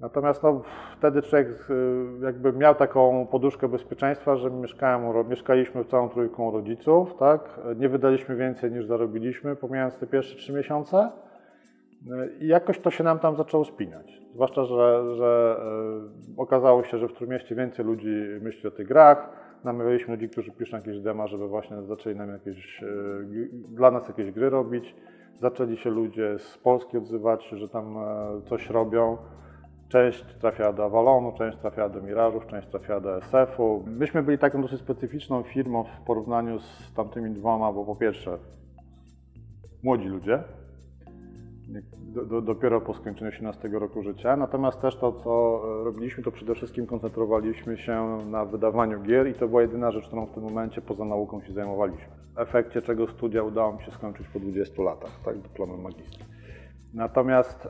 [0.00, 0.62] Natomiast no,
[0.98, 7.14] wtedy człowiek y, jakby miał taką poduszkę bezpieczeństwa, że mieszkałem, mieszkaliśmy w całą trójką rodziców,
[7.18, 7.60] tak?
[7.76, 11.10] Nie wydaliśmy więcej niż zarobiliśmy, pomijając te pierwsze trzy miesiące.
[12.06, 14.20] Y, I jakoś to się nam tam zaczęło spinać.
[14.34, 15.60] Zwłaszcza, że, że
[16.36, 19.30] y, okazało się, że w Trójmieście więcej ludzi myśli o tych grach.
[19.64, 22.84] Namawialiśmy ludzi, którzy piszą jakieś dema, żeby właśnie zaczęli nam jakieś,
[23.68, 24.94] dla nas jakieś gry robić.
[25.40, 29.16] Zaczęli się ludzie z Polski odzywać, że tam e, coś robią.
[29.88, 33.84] Część trafiała do Avalonu, część trafiała do Mirażów, część trafiała do SF-u.
[33.86, 38.38] Myśmy byli taką dosyć specyficzną firmą w porównaniu z tamtymi dwoma, bo po pierwsze
[39.82, 40.44] młodzi ludzie,
[42.14, 46.32] do, do, dopiero po skończeniu 18 roku życia, natomiast też to, co e, robiliśmy, to
[46.32, 50.42] przede wszystkim koncentrowaliśmy się na wydawaniu gier i to była jedyna rzecz, którą w tym
[50.42, 52.21] momencie poza nauką się zajmowaliśmy.
[52.34, 56.24] W efekcie czego studia udało mi się skończyć po 20 latach, tak, dyplomem magistra.
[56.94, 57.68] Natomiast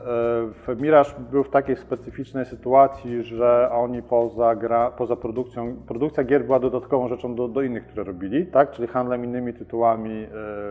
[0.68, 6.44] e, Miraż był w takiej specyficznej sytuacji, że oni poza, gra, poza produkcją, produkcja gier
[6.44, 8.70] była dodatkową rzeczą do, do innych, które robili, tak?
[8.70, 10.26] czyli handlem innymi tytułami,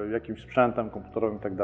[0.08, 1.56] e, jakimś sprzętem komputerowym i tak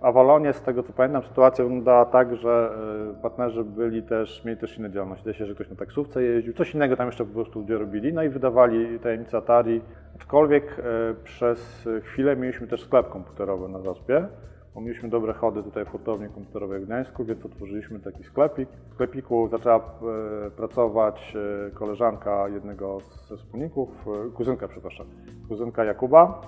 [0.00, 2.70] Avalonie, z tego co pamiętam, sytuacja wyglądała tak, że
[3.18, 5.22] e, partnerzy byli też, mieli też inne działalności.
[5.22, 8.12] Zdaje się, że ktoś na taksówce jeździł, coś innego tam jeszcze po prostu ludzie robili,
[8.12, 9.80] no i wydawali tajemnice Atari.
[10.14, 10.82] Aczkolwiek e,
[11.24, 14.28] przez chwilę mieliśmy też sklep komputerowy na Zaspie,
[14.74, 18.68] bo mieliśmy dobre chody tutaj w hurtowni komputerowej w Gdańsku, więc otworzyliśmy taki sklepik.
[18.90, 21.36] W sklepiku zaczęła e, pracować
[21.74, 23.88] koleżanka jednego ze wspólników,
[24.34, 25.06] kuzynka, przepraszam,
[25.48, 26.40] kuzynka Jakuba,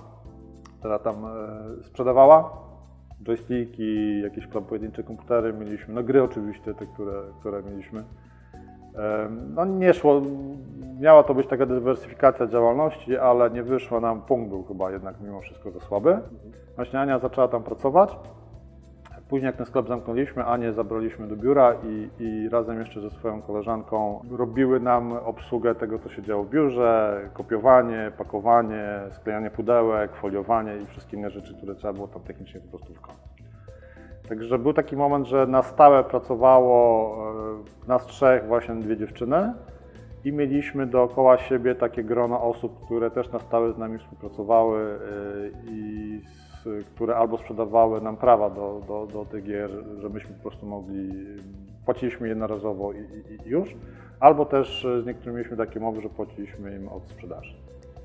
[0.79, 1.15] która tam
[1.81, 2.72] sprzedawała
[3.23, 8.03] joysticki, jakieś tam pojedyncze komputery mieliśmy, no gry oczywiście, te, które, które mieliśmy.
[9.55, 10.21] No nie szło,
[10.99, 15.41] miała to być taka dywersyfikacja działalności, ale nie wyszło nam, punkt był chyba jednak mimo
[15.41, 16.19] wszystko za słaby.
[16.75, 18.17] Właśnie Ania zaczęła tam pracować.
[19.33, 23.41] Później jak ten sklep zamknęliśmy, Anię zabraliśmy do biura i, i razem jeszcze ze swoją
[23.41, 30.77] koleżanką robiły nam obsługę tego, co się działo w biurze, kopiowanie, pakowanie, sklejanie pudełek, foliowanie
[30.77, 33.21] i wszystkie inne rzeczy, które trzeba było tam technicznie po prostu wykonać.
[34.29, 37.17] Także był taki moment, że na stałe pracowało
[37.85, 39.53] e, nas trzech, właśnie dwie dziewczyny
[40.25, 45.71] i mieliśmy dookoła siebie takie grono osób, które też na stałe z nami współpracowały e,
[45.71, 46.21] i
[46.95, 49.69] które albo sprzedawały nam prawa do, do, do tych gier,
[50.01, 51.09] żebyśmy po prostu mogli,
[51.85, 53.75] płaciliśmy jednorazowo i, i, i już,
[54.19, 57.53] albo też z niektórymi mieliśmy takie umowy, że płaciliśmy im od sprzedaży.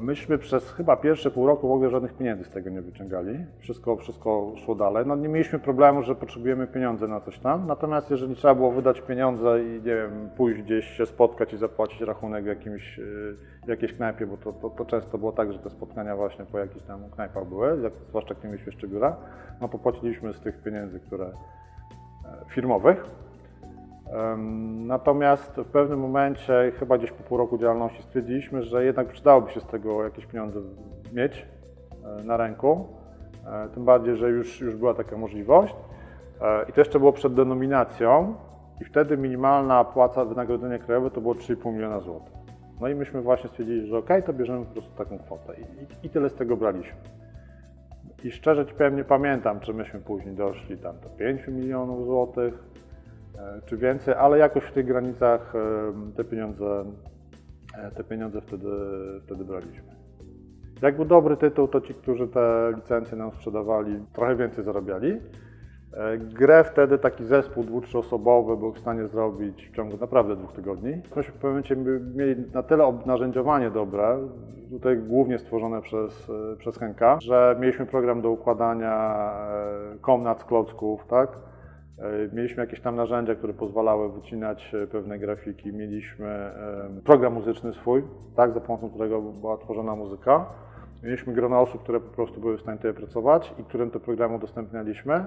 [0.01, 3.39] Myśmy przez chyba pierwsze pół roku w ogóle żadnych pieniędzy z tego nie wyciągali.
[3.59, 5.07] Wszystko, wszystko szło dalej.
[5.07, 7.67] No nie mieliśmy problemu, że potrzebujemy pieniądze na coś tam.
[7.67, 12.01] Natomiast jeżeli trzeba było wydać pieniądze i nie wiem, pójść gdzieś się spotkać i zapłacić
[12.01, 15.71] rachunek w jakimś, yy, jakiejś knajpie, bo to, to, to, często było tak, że te
[15.71, 19.17] spotkania właśnie po jakichś tam knajpach były, zwłaszcza jak nie mieliśmy jeszcze biura,
[19.61, 21.33] no to płaciliśmy z tych pieniędzy, które e,
[22.55, 23.28] firmowych.
[24.87, 29.61] Natomiast w pewnym momencie, chyba gdzieś po pół roku działalności, stwierdziliśmy, że jednak przydałoby się
[29.61, 30.61] z tego jakieś pieniądze
[31.13, 31.47] mieć
[32.21, 32.87] e, na ręku.
[33.47, 35.75] E, tym bardziej, że już, już była taka możliwość.
[36.41, 38.35] E, I to jeszcze było przed denominacją
[38.81, 42.33] i wtedy minimalna płaca wynagrodzenia krajowe to było 3,5 miliona złotych.
[42.81, 46.11] No i myśmy właśnie stwierdzili, że ok, to bierzemy po prostu taką kwotę I, i,
[46.11, 46.97] tyle z tego braliśmy.
[48.25, 52.55] I szczerze ci nie pamiętam, czy myśmy później doszli tam do 5 milionów złotych,
[53.67, 56.85] czy więcej, ale jakoś w tych granicach e, te pieniądze,
[57.79, 58.71] e, te pieniądze wtedy,
[59.27, 59.99] wtedy braliśmy.
[60.83, 65.21] Jak był dobry tytuł, to ci, którzy te licencje nam sprzedawali, trochę więcej zarabiali.
[66.19, 70.91] Grę wtedy taki zespół dwu, trzyosobowy był w stanie zrobić w ciągu naprawdę dwóch tygodni.
[71.17, 71.77] Myśmy w pewnym momencie
[72.17, 74.19] mieli na tyle narzędziowanie dobre,
[74.71, 79.31] tutaj głównie stworzone przez, przez Henka, że mieliśmy program do układania
[80.01, 81.39] komnat z klocków, tak?
[81.99, 85.73] E, mieliśmy jakieś tam narzędzia, które pozwalały wycinać e, pewne grafiki.
[85.73, 86.51] Mieliśmy
[87.05, 88.03] program muzyczny swój,
[88.37, 90.47] tak, za pomocą którego była tworzona muzyka.
[91.03, 94.35] Mieliśmy grono osób, które po prostu były w stanie tutaj pracować i którym te programy
[94.35, 95.25] udostępnialiśmy.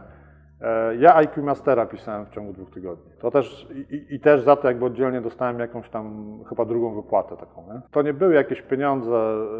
[0.62, 3.12] E, ja IQ Mastera pisałem w ciągu dwóch tygodni.
[3.20, 7.38] To też i, i, też za to jakby oddzielnie dostałem jakąś tam chyba drugą wypłatę
[7.38, 7.62] taką.
[7.74, 7.82] Nie?
[7.92, 9.16] To nie były jakieś pieniądze,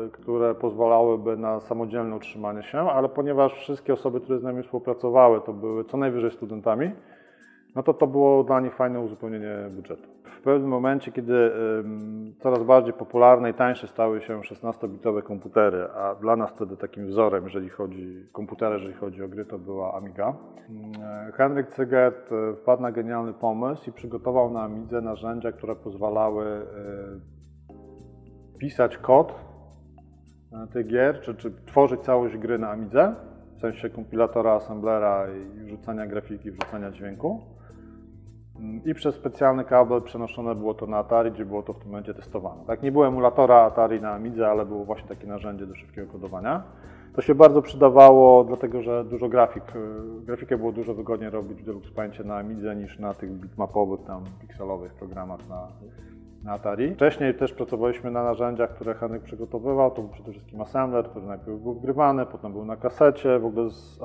[0.06, 5.42] e, które pozwalałyby na samodzielne utrzymanie się, ale ponieważ wszystkie osoby, które z nami współpracowały,
[5.42, 6.92] to były co najwyżej studentami,
[7.76, 10.10] no to to było dla nich fajne uzupełnienie budżetu.
[10.42, 11.52] W pewnym momencie, kiedy
[12.40, 17.44] coraz bardziej popularne i tańsze stały się 16-bitowe komputery, a dla nas wtedy takim wzorem,
[17.44, 20.34] jeżeli chodzi o komputery, jeżeli chodzi o gry, to była Amiga.
[20.70, 26.46] Mm, Henryk Cyget e, wpadł na genialny pomysł i przygotował na Amidze narzędzia, które pozwalały
[26.46, 26.62] e,
[28.60, 29.36] pisać kod
[30.54, 33.16] e, tych gier, czy, czy tworzyć całość gry na Amidze,
[33.58, 37.61] w sensie kompilatora, assemblera i wrzucania grafiki, wrzucania dźwięku.
[38.86, 42.14] I przez specjalny kabel przenoszone było to na Atari, gdzie było to w tym momencie
[42.14, 42.64] testowane.
[42.68, 46.64] Tak, nie było emulatora Atari na Amidze, ale było właśnie takie narzędzie do szybkiego kodowania.
[47.16, 51.66] To się bardzo przydawało, dlatego że dużo grafik, y, grafikę było dużo wygodniej robić w
[51.66, 55.68] Deluxe Paintie na Amidze niż na tych bitmapowych, tam pikselowych programach na,
[56.44, 56.96] na Atari.
[56.96, 59.92] Wcześniej też pracowaliśmy na narzędziach, które Henryk przygotowywał.
[59.92, 63.40] To był przede wszystkim assembler, który najpierw był wgrywany, potem był na kasecie.
[63.40, 64.00] W ogóle z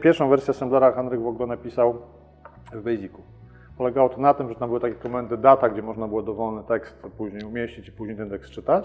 [0.00, 1.94] pierwszą wersję assemblera Henryk w ogóle napisał
[2.72, 3.22] w Basicu.
[3.78, 6.96] Polegało to na tym, że tam były takie komendy data, gdzie można było dowolny tekst
[7.18, 8.84] później umieścić i później ten tekst czytać.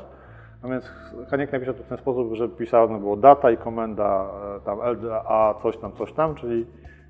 [0.64, 0.92] No więc
[1.30, 5.56] Haniek napisał to w ten sposób, że pisano było data i komenda e, tam LDA
[5.62, 6.66] coś tam, coś tam, czyli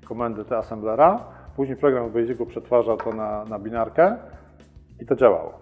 [0.08, 1.24] komendy te assemblera.
[1.56, 4.16] Później program w Basicu przetwarzał to na, na binarkę
[5.00, 5.58] i to działało.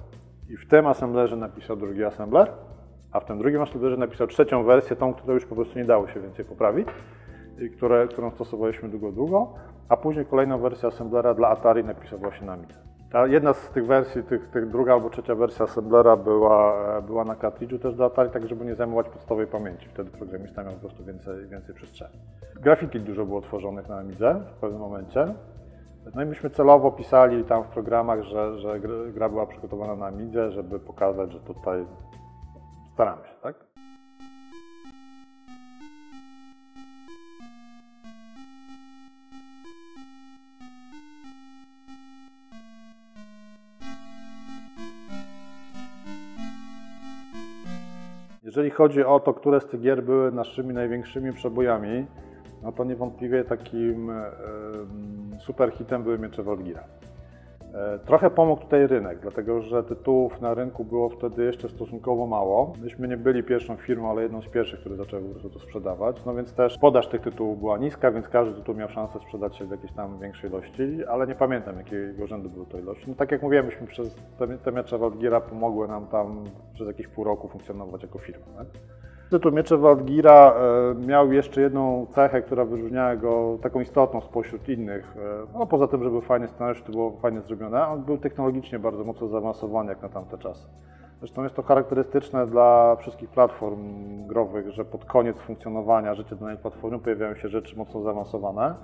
[0.49, 2.53] I w tym assemblerze napisał drugi assembler,
[3.13, 6.09] a w tym drugim assemblerze napisał trzecią wersję, tą, którą już po prostu nie dało
[6.09, 6.89] się więcej poprawić,
[7.61, 9.55] i które, którą stosowaliśmy długo, długo
[9.89, 12.75] a później kolejną wersję assemblera dla Atari napisał właśnie na Amiga.
[13.13, 17.35] Ta jedna z tych wersji, tych, tych druga albo trzecia wersja assemblera była, była na
[17.35, 19.89] cartridge'u też do Atari, tak żeby nie zajmować podstawowej pamięci.
[19.89, 22.15] Wtedy programista miał po prostu więcej, więcej przestrzeni.
[22.61, 25.35] Grafiki dużo było tworzonych na Amidze w pewnym momencie.
[26.15, 28.81] No i myśmy celowo pisali tam w programach, że, że
[29.13, 31.87] gra była przygotowana na Amidze, żeby pokazać, że tutaj
[32.95, 33.68] staramy się, tak?
[48.59, 52.07] Jeżeli chodzi o to, które z tych gier były naszymi największymi przebojami,
[52.63, 54.11] no to niewątpliwie takim
[55.41, 56.85] super hitem były Miecze Wolgira.
[57.79, 62.73] E, Trochę pomógł tutaj rynek, dlatego że tytułów na rynku było wtedy jeszcze stosunkowo mało.
[62.83, 66.25] Myśmy nie byli pierwszą firmą, ale jedną z pierwszych, które zaczęły po prostu to sprzedawać.
[66.25, 69.65] No więc też podaż tych tytułów była niska, więc każdy tytuł miał szansę sprzedać się
[69.65, 73.05] w jakiejś tam większej ilości, ale nie pamiętam jakiego rzędu były to ilości.
[73.09, 77.09] No tak jak mówiłem, myśmy przez te, te miecze Waldgiera pomogły nam tam przez jakieś
[77.09, 78.47] pół roku funkcjonować jako firma.
[79.31, 85.17] Tytuł Miecze Waldgira e, miał jeszcze jedną cechę, która wyróżniała go taką istotną spośród innych.
[85.17, 88.79] E, no poza tym, że był fajny scenariusz, to było fajnie zrobione, on był technologicznie
[88.79, 90.67] bardzo mocno zaawansowany jak na tamte czasy.
[91.19, 93.79] Zresztą jest to charakterystyczne dla wszystkich platform
[94.27, 98.65] growych, że pod koniec funkcjonowania życia danej platformy pojawiają się rzeczy mocno zaawansowane.
[98.65, 98.75] E,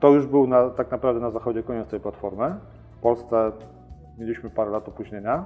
[0.00, 2.54] To już był na, tak naprawdę na zachodzie koniec tej platformy.
[2.98, 3.52] W Polsce
[4.18, 5.44] mieliśmy parę lat opóźnienia.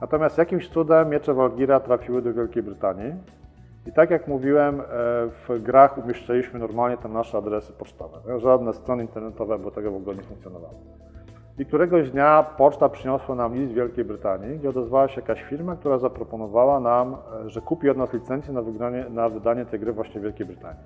[0.00, 3.14] Natomiast jakimś cudem miecze Walgira trafiły do Wielkiej Brytanii.
[3.86, 4.84] I tak jak mówiłem, e,
[5.48, 8.40] w grach umieszczaliśmy normalnie tam nasze adresy pocztowe.
[8.40, 10.74] Żadne strony internetowe, bo tego w ogóle nie funkcjonowało.
[11.58, 15.76] I któregoś dnia poczta przyniosła nam list z Wielkiej Brytanii, gdzie odezwała się jakaś firma,
[15.76, 19.92] która zaproponowała nam, e, że kupi od nas licencję na, wygranie, na wydanie tej gry
[19.92, 20.82] właśnie w Wielkiej Brytanii.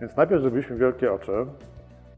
[0.00, 1.46] Więc najpierw zrobiliśmy wielkie oczy.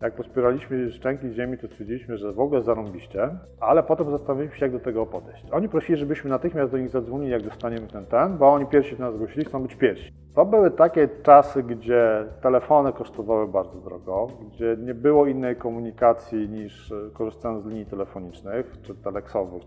[0.05, 4.73] Jak pospieraliśmy szczęki ziemi, to stwierdziliśmy, że w ogóle zarąbiście, ale potem zastanowiliśmy się, jak
[4.73, 5.45] do tego podejść.
[5.53, 9.05] Oni prosili, żebyśmy natychmiast do nich zadzwonili, jak dostaniemy ten ten, bo oni pierwsi do
[9.05, 10.13] nas zgłosili, chcą być pierwsi.
[10.35, 16.93] To były takie czasy, gdzie telefony kosztowały bardzo drogo, gdzie nie było innej komunikacji niż
[17.13, 19.63] korzystając z linii telefonicznych, czy teleksowych,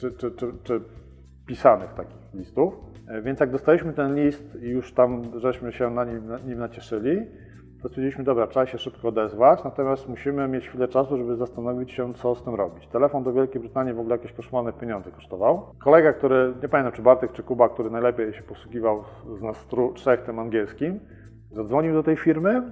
[0.00, 0.80] czy, czy, czy, czy
[1.46, 2.74] pisanych takich listów.
[3.08, 6.58] E, Więc jak dostaliśmy ten list i już tam żeśmy się na nim, na nim
[6.58, 7.26] nacieszyli,
[7.86, 12.14] to stwierdziliśmy, dobra, trzeba się szybko odezwać, natomiast musimy mieć chwilę czasu, żeby zastanowić się,
[12.14, 12.86] co z tym robić.
[12.86, 15.66] Telefon do Wielkiej Brytanii w ogóle jakieś koszmarne pieniądze kosztował.
[15.78, 19.04] Kolega, który, nie pamiętam czy Bartek, czy Kuba, który najlepiej się posługiwał
[19.38, 21.00] z nas trzech tym angielskim,
[21.50, 22.62] zadzwonił do tej firmy,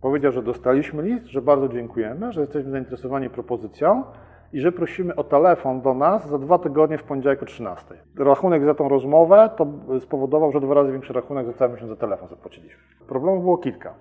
[0.00, 4.04] powiedział, że dostaliśmy list, że bardzo dziękujemy, że jesteśmy zainteresowani propozycją
[4.52, 7.94] i że prosimy o telefon do nas za dwa tygodnie w poniedziałek o 13.
[8.18, 9.66] Rachunek za tą rozmowę to
[10.00, 12.82] spowodował, że dwa razy większy rachunek za cały miesiąc za telefon zapłaciliśmy.
[13.08, 13.94] Problemów było kilka.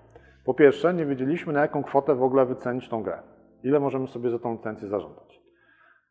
[0.50, 3.18] Po pierwsze, nie wiedzieliśmy na jaką kwotę w ogóle wycenić tą grę.
[3.64, 5.42] Ile możemy sobie za tą licencję zażądać.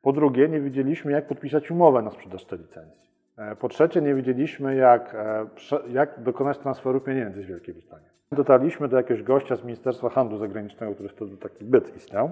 [0.02, 3.10] Po drugie, nie wiedzieliśmy jak podpisać umowę na sprzedaż tej licencji.
[3.38, 5.46] E, Po trzecie, nie wiedzieliśmy jak, e,
[5.92, 8.08] jak dokonać transferu pieniędzy z Wielkiej Brytanii.
[8.32, 12.30] Dotarliśmy do jakiegoś gościa z Ministerstwa Handlu Zagranicznego, który wtedy taki byt istniał,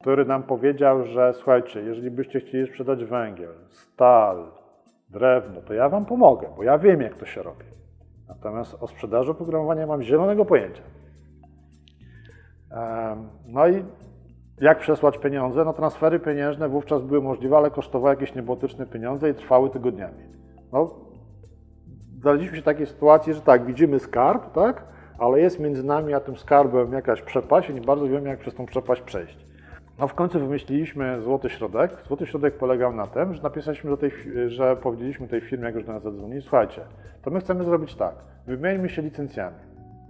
[0.00, 4.46] który nam powiedział, że słuchajcie, jeżeli byście chcieli sprzedać węgiel, stal,
[5.08, 7.64] drewno, to ja wam pomogę, bo ja wiem jak to się robi.
[8.28, 10.82] Natomiast o sprzedaży oprogramowania mam zielonego pojęcia.
[13.46, 13.84] No i
[14.60, 15.64] jak przesłać pieniądze?
[15.64, 20.24] No transfery pieniężne wówczas były możliwe, ale kosztowały jakieś niebotyczne pieniądze i trwały tygodniami.
[20.72, 20.94] No,
[22.20, 24.84] znaleźliśmy się w takiej sytuacji, że tak, widzimy skarb, tak,
[25.18, 28.54] ale jest między nami a tym skarbem jakaś przepaść i nie bardzo wiemy, jak przez
[28.54, 29.46] tą przepaść przejść.
[29.98, 31.90] No w końcu wymyśliliśmy złoty środek.
[32.06, 34.10] Złoty środek polegał na tym, że napisaliśmy do tej,
[34.46, 36.82] że powiedzieliśmy tej firmie, jak już do nas zadzwonili, słuchajcie,
[37.22, 38.14] to my chcemy zrobić tak,
[38.46, 39.56] wymieńmy się licencjami.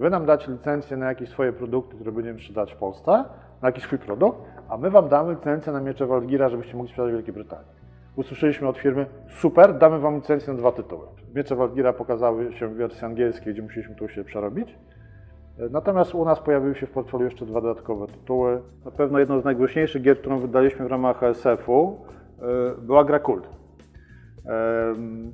[0.00, 3.24] Wy nam dacie licencję na jakieś swoje produkty, które będziemy sprzedać w Polsce,
[3.62, 7.12] na jakiś swój produkt, a my wam damy licencję na miecze Walgira, żebyście mogli sprzedać
[7.12, 7.68] w Wielkiej Brytanii.
[8.16, 11.06] Usłyszeliśmy od firmy, super, damy wam licencję na dwa tytuły.
[11.34, 14.78] Miecze Walgira pokazały się w wersji angielskiej, gdzie musieliśmy to się przerobić.
[15.70, 18.62] Natomiast u nas pojawiły się w portfolio jeszcze dwa dodatkowe tytuły.
[18.84, 21.96] Na pewno jedną z najgłośniejszych gier, którą wydaliśmy w ramach ASF-u,
[22.78, 23.59] y, była gra Kult.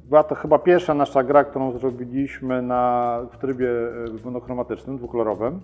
[0.05, 5.61] Była to chyba pierwsza nasza gra, którą zrobiliśmy na, w trybie y, monochromatycznym, dwukolorowym.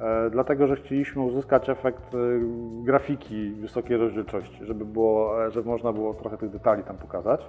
[0.00, 2.40] E, Dlatego, że chcieliśmy uzyskać efekt y,
[2.84, 7.48] grafiki wysokiej rozdzielczości, żeby, było, e, żeby można było trochę tych detali tam pokazać.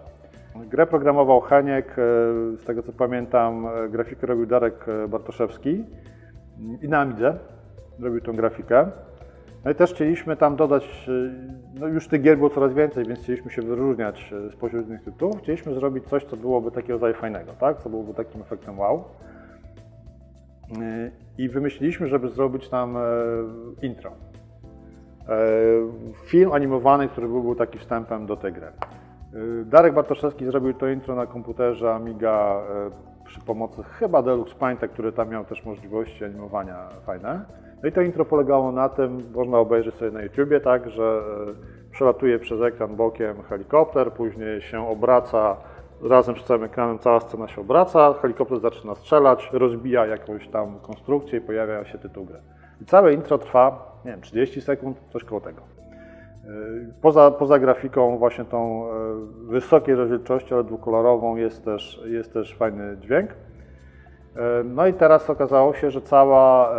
[0.65, 1.95] Grę programował Heniek, e,
[2.57, 5.85] z tego co pamiętam, e, grafikę robił Darek e, Bartoszewski
[6.81, 7.39] i na Amidze
[7.99, 8.91] robił tą grafikę.
[9.67, 13.19] No i też chcieliśmy tam dodać, e, no już tych gier było coraz więcej, więc
[13.19, 15.37] chcieliśmy się wyróżniać e, spośród innych tytułów.
[15.37, 17.77] Chcieliśmy zrobić coś, co byłoby takiego rodzaju fajnego, tak?
[17.77, 19.03] co byłoby takim efektem wow.
[20.81, 22.97] E, I wymyśliliśmy, żeby zrobić tam
[23.81, 24.11] intro.
[26.25, 28.67] Film animowany, który byłby taki wstępem do tej gry.
[29.65, 32.61] Darek Bartoszewski zrobił to intro na komputerze Amiga
[33.25, 37.45] przy pomocy chyba Deluxe Painta, który tam miał też możliwości animowania fajne.
[37.83, 41.21] No i to intro polegało na tym, można obejrzeć sobie na YouTubie, tak, że
[41.87, 45.57] y, przelatuje przez ekran bokiem helikopter, później się obraca,
[46.01, 51.39] razem z całym ekranem cała scena się obraca, helikopter zaczyna strzelać, rozbija jakąś tam konstrukcję
[51.39, 52.39] i pojawia się tytuł gry.
[52.81, 55.77] I całe intro trwa, nie wiem, 30 sekund, coś koło tego.
[57.01, 58.93] Poza, poza grafiką właśnie tą e,
[59.43, 63.29] wysokiej rozdzielczości, ale dwukolorową jest też, jest też fajny dźwięk.
[64.37, 66.75] E, No i teraz okazało się, że cała,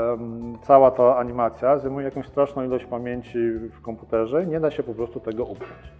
[0.63, 4.95] cała ta animacja zajmuje jakąś straszną ilość pamięci w komputerze i nie da się po
[4.95, 5.93] prostu tego upchnąć.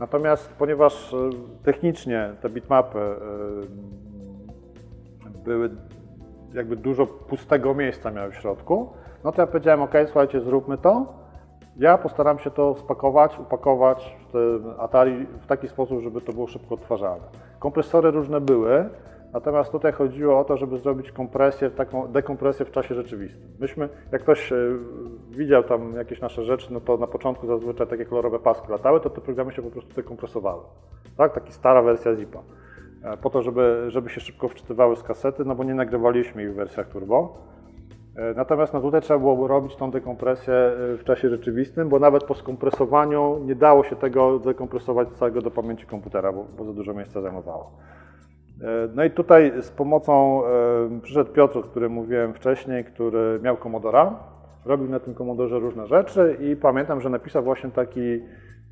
[0.00, 1.16] Natomiast ponieważ e,
[1.64, 2.98] technicznie te bitmapy
[5.44, 5.70] były
[6.54, 8.92] jakby dużo pustego miejsca miały w środku,
[9.24, 11.06] no to ja powiedziałem, ok, słuchajcie, zróbmy to.
[11.76, 16.74] Ja postaram się to spakować, upakować w Atari w taki sposób, żeby to było szybko
[16.74, 17.26] odtwarzalne.
[17.58, 18.88] Kompresory różne były,
[19.32, 23.48] natomiast tutaj chodziło o to, żeby zrobić kompresję, taką dekompresję w czasie rzeczywistym.
[23.60, 24.56] Myśmy, jak ktoś e,
[25.30, 29.10] widział tam jakieś nasze rzeczy, no to na początku zazwyczaj takie kolorowe paski latały, to
[29.10, 30.62] te programy się po prostu dekompresowały.
[31.16, 32.38] Tak, taka stara wersja ZIP-a.
[33.12, 36.52] E, Po to, żeby, żeby się szybko wczytywały z kasety, no bo nie nagrywaliśmy ich
[36.52, 37.36] w wersjach turbo.
[38.16, 42.34] E, Natomiast no tutaj trzeba było robić tą dekompresję w czasie rzeczywistym, bo nawet po
[42.34, 47.20] skompresowaniu nie dało się tego dekompresować całego do pamięci komputera, bo, bo za dużo miejsca
[47.20, 47.70] zajmowało.
[48.62, 53.56] E, No i tutaj z pomocą e, przyszedł Piotr, o którym mówiłem wcześniej, który miał
[53.56, 54.16] Commodora,
[54.64, 58.20] robił na tym Commodorze różne rzeczy i pamiętam, że napisał właśnie taki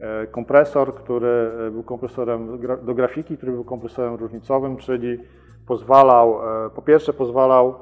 [0.00, 5.18] e, kompresor, który był kompresorem do grafiki, który był kompresorem różnicowym, czyli
[5.66, 6.38] pozwalał,
[6.74, 7.74] po pierwsze pozwalał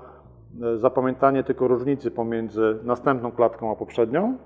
[0.77, 4.37] zapamiętanie tylko różnicy pomiędzy następną klatką a poprzednią,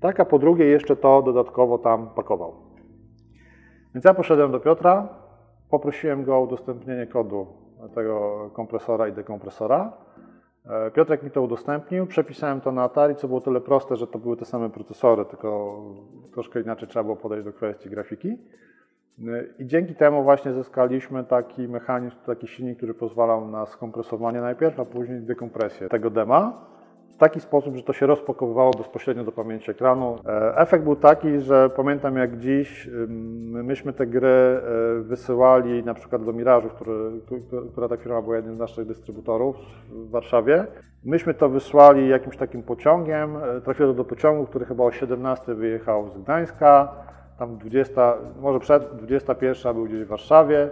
[0.00, 2.54] tak, a po drugie jeszcze to dodatkowo tam pakował.
[3.94, 5.08] Więc ja poszedłem do Piotra,
[5.72, 7.46] poprosiłem go o udostępnienie kodu
[7.94, 9.92] tego kompresora i dekompresora.
[10.66, 14.18] E, Piotrek mi to udostępnił, przepisałem to na Atari, co było tyle proste, że to
[14.18, 15.80] były te same procesory, tylko
[16.32, 18.28] troszkę inaczej trzeba było podejść do kwestii grafiki.
[18.28, 24.80] E, I dzięki temu właśnie zyskaliśmy taki mechanizm, taki silnik, który pozwalał na skompresowanie najpierw,
[24.80, 26.66] a później dekompresję tego dema
[27.22, 30.18] taki sposób, że to się rozpakowywało bezpośrednio do pamięci ekranu.
[30.26, 32.90] E, Efekt był taki, że pamiętam jak dziś,
[33.48, 34.60] myśmy te gry e,
[35.02, 37.10] wysyłali na przykład do Mirażu, który,
[37.72, 39.56] która ta firma była jednym z naszych dystrybutorów
[39.90, 40.66] w Warszawie.
[41.04, 45.54] Myśmy to wysłali jakimś takim pociągiem, e, trafiło to do pociągu, który chyba o 17
[45.54, 46.88] wyjechał z Gdańska,
[47.38, 50.70] tam 20, może przed 21 był gdzieś w Warszawie.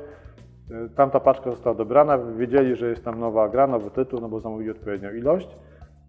[0.71, 4.29] E, Tam ta paczka została odebrana, wiedzieli, że jest tam nowa gra, nowy tytuł, no
[4.29, 5.57] bo zamówili odpowiednią ilość.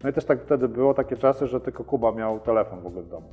[0.04, 3.02] No i też tak wtedy było takie czasy, że tylko Kuba miał telefon w ogóle
[3.02, 3.28] w domu.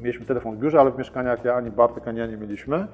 [0.00, 2.86] Mieliśmy telefon w biurze, ale w mieszkaniach ja ani Bartek, ani ja nie mieliśmy.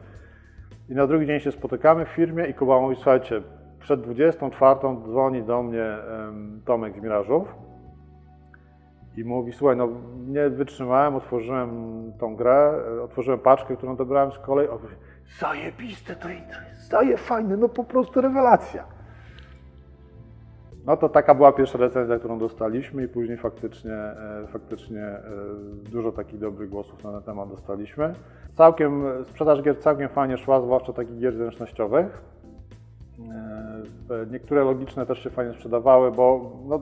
[0.88, 3.42] I na drugi dzień się spotykamy w firmie i Kuba mówi, słuchajcie,
[3.80, 5.84] przed 24 dzwoni do mnie
[6.64, 7.54] Tomek z Mirażów
[9.16, 9.88] i mówi, słuchaj, no
[10.26, 11.70] nie wytrzymałem, otworzyłem
[12.18, 14.68] tą grę, e, otworzyłem paczkę, którą dobrałem z kolei,
[15.40, 18.84] zajebiste to jest, zaje fajne, no po prostu rewelacja.
[20.86, 25.22] No to taka była pierwsza recenzja, którą dostaliśmy i później faktycznie, e, faktycznie e,
[25.90, 28.14] dużo takich dobrych głosów na ten temat dostaliśmy.
[28.54, 32.22] Całkiem, sprzedaż gier całkiem fajnie szła, zwłaszcza takich gier zręcznościowych.
[34.10, 36.80] E, Niektóre logiczne też się fajnie sprzedawały, bo no,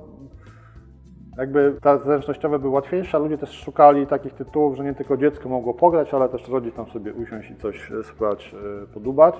[1.38, 5.74] jakby te zręcznościowe były łatwiejsze, ludzie też szukali takich tytułów, że nie tylko dziecko mogło
[5.74, 8.54] pograć, ale też rodzic tam sobie usiąść i coś spróbować
[8.94, 9.34] podubać.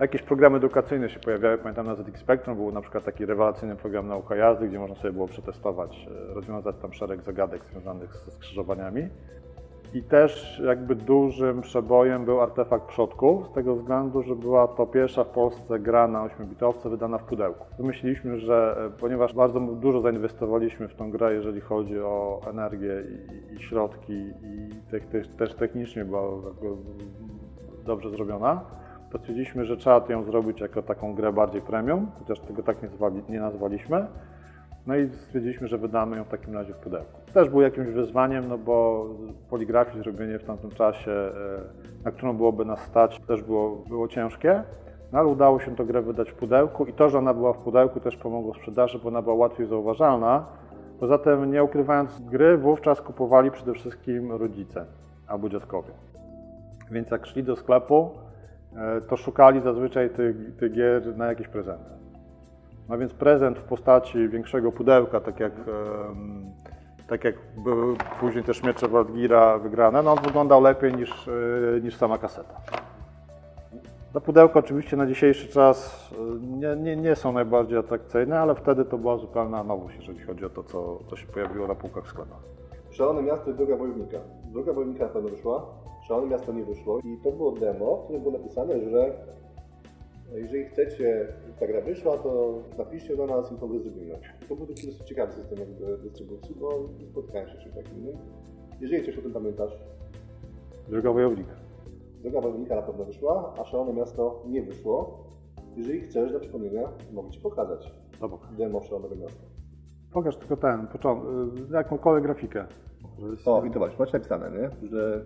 [0.00, 4.08] Jakieś programy edukacyjne się pojawiały, pamiętam na ZX Spectrum był na przykład taki rewelacyjny program
[4.08, 9.08] nauka jazdy, gdzie można sobie było przetestować, e, rozwiązać tam szereg zagadek związanych ze skrzyżowaniami.
[9.94, 15.24] I też jakby dużym przebojem był artefakt przodków, z tego względu, że była to pierwsza
[15.24, 17.66] w Polsce gra na 8-bitowce wydana w pudełku.
[17.78, 23.02] Wymyśliliśmy, że e, ponieważ bardzo dużo zainwestowaliśmy w tą grę, jeżeli chodzi o energię
[23.56, 26.22] i, środki i te, te, też technicznie była
[27.84, 28.60] dobrze zrobiona,
[29.16, 32.88] to stwierdziliśmy, że trzeba ją zrobić jako taką grę bardziej premium, chociaż tego tak nie,
[32.88, 34.06] zwali, nie nazwaliśmy.
[34.86, 37.20] No i stwierdziliśmy, że wydamy ją w takim razie w pudełku.
[37.34, 39.06] Też był jakimś wyzwaniem, no bo
[39.50, 41.32] poligrafii zrobienie w tamtym czasie, e,
[42.04, 44.62] na którą byłoby nas stać, też było, było ciężkie.
[45.12, 47.58] No ale udało się tę grę wydać w pudełku i to, że ona była w
[47.58, 50.46] pudełku też pomogło sprzedaży, bo ona była łatwiej zauważalna.
[51.00, 54.86] Poza tym, nie ukrywając gry, wówczas kupowali przede wszystkim rodzice
[55.26, 55.90] albo dziadkowie.
[56.90, 58.10] Więc jak szli do sklepu,
[59.08, 61.90] to szukali zazwyczaj tych, tych gier na jakieś prezenty.
[62.88, 65.52] No więc prezent w postaci większego pudełka, tak jak,
[67.08, 71.96] tak jak były później też miecze Waldgira wygrane, no on wyglądał lepiej niż, e, niż
[71.96, 72.60] sama kaseta.
[74.12, 78.84] To pudełko oczywiście na dzisiejszy czas e, nie, nie, nie są najbardziej atrakcyjne, ale wtedy
[78.84, 82.08] to była zupełna nowość, jeżeli chodzi o to, co, co się pojawiło na półkach w
[82.08, 82.38] sklepach.
[82.90, 84.18] Szalone miasto i droga wojownika.
[84.52, 85.66] Droga wojownika pewno wyszła,
[86.08, 89.16] szalone miasto nie wyszło i to było demo, w którym było napisane, że
[90.34, 94.18] jeżeli chcecie, żeby ta gra wyszła, to napiszcie do nas i to zrobimy.
[94.48, 97.98] To był taki dosyć ciekawy system jakby dystrybucji, bo nie spotkałem się z czymś takim.
[97.98, 98.16] innym.
[98.80, 99.72] Jeżeli coś o tym pamiętasz,
[100.88, 101.52] Droga wojownika.
[102.22, 105.24] droga wojownika na pewno wyszła, a szalone miasto nie wyszło.
[105.76, 107.92] Jeżeli chcesz, dla przypomnienia, mogę Ci pokazać.
[108.20, 108.44] Do boku.
[108.58, 109.42] demo Szalonego Miasta.
[110.12, 111.26] Pokaż tylko ten, początek,
[111.70, 112.66] jakąkolwiek grafikę.
[113.46, 114.88] O, i to właśnie, macie napisane, nie?
[114.88, 115.24] Że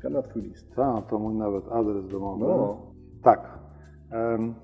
[0.00, 0.76] czekam na twój list.
[0.76, 2.44] Tak, to mój nawet adres domowy.
[2.44, 2.76] No.
[3.22, 3.58] Tak.
[4.10, 4.54] Em.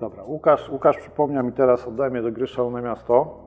[0.00, 3.46] Dobra, Łukasz, Łukasz przypomniał mi teraz, oddaj mnie do gry Szalone Miasto.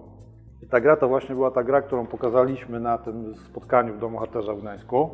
[0.63, 4.17] I ta gra to właśnie była ta gra, którą pokazaliśmy na tym spotkaniu w Domu
[4.17, 5.09] Harcerza w Gdańsku.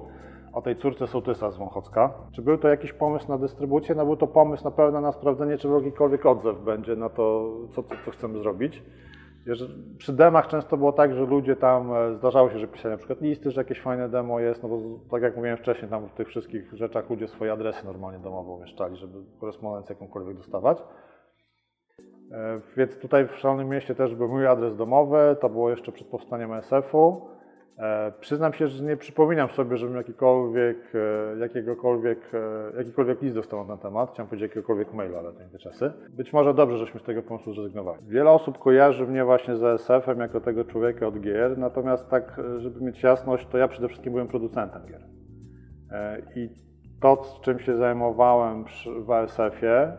[0.53, 2.13] O tej córce sołtysa z Wąchocka.
[2.31, 3.95] Czy był to jakiś pomysł na dystrybucję?
[3.95, 7.83] No był to pomysł na pewno na sprawdzenie, czy jakikolwiek odzew będzie na to, co,
[7.83, 8.83] co, co chcemy zrobić.
[9.97, 13.21] Przy demach często było tak, że ludzie tam, e, zdarzało się, że pisali na przykład
[13.21, 14.81] listy, że jakieś fajne demo jest, no bo
[15.11, 18.97] tak jak mówiłem wcześniej, tam w tych wszystkich rzeczach ludzie swoje adresy normalnie domowe umieszczali,
[18.97, 20.77] żeby korespondencję jakąkolwiek dostawać.
[22.31, 26.07] E, Więc tutaj w Szalonym Mieście też był mój adres domowy, to było jeszcze przed
[26.07, 27.34] powstaniem SF-u.
[27.79, 30.77] E, Przyznam się, że nie przypominam sobie, żebym jakikolwiek,
[31.35, 32.19] e, jakiegokolwiek,
[32.73, 34.11] e, jakikolwiek list dostał na temat.
[34.11, 35.91] Chciałem powiedzieć jakiegokolwiek maila, ale to nie te czasy.
[36.09, 37.99] Być może dobrze, żeśmy z tego pomysłu zrezygnowali.
[38.07, 42.81] Wiele osób kojarzy mnie właśnie z ESF-em jako tego człowieka od gier, natomiast tak, żeby
[42.85, 45.01] mieć jasność, to ja przede wszystkim byłem producentem gier.
[46.35, 46.49] I
[47.01, 49.97] to, czym się zajmowałem przy- w ASF-ie, e,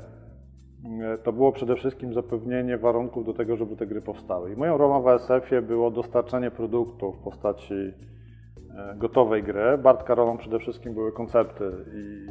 [1.22, 4.52] to było przede wszystkim zapewnienie warunków do tego, żeby te gry powstały.
[4.52, 9.78] I moją rolą w ASF-ie było dostarczanie produktu w postaci e, gotowej gry.
[9.78, 12.26] Bartka rolą przede wszystkim były koncepty i,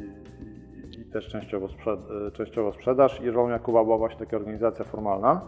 [0.96, 5.40] i, i też częściowo, e, częściowo sprzedaż i rolą Jakuba była właśnie taka organizacja formalna.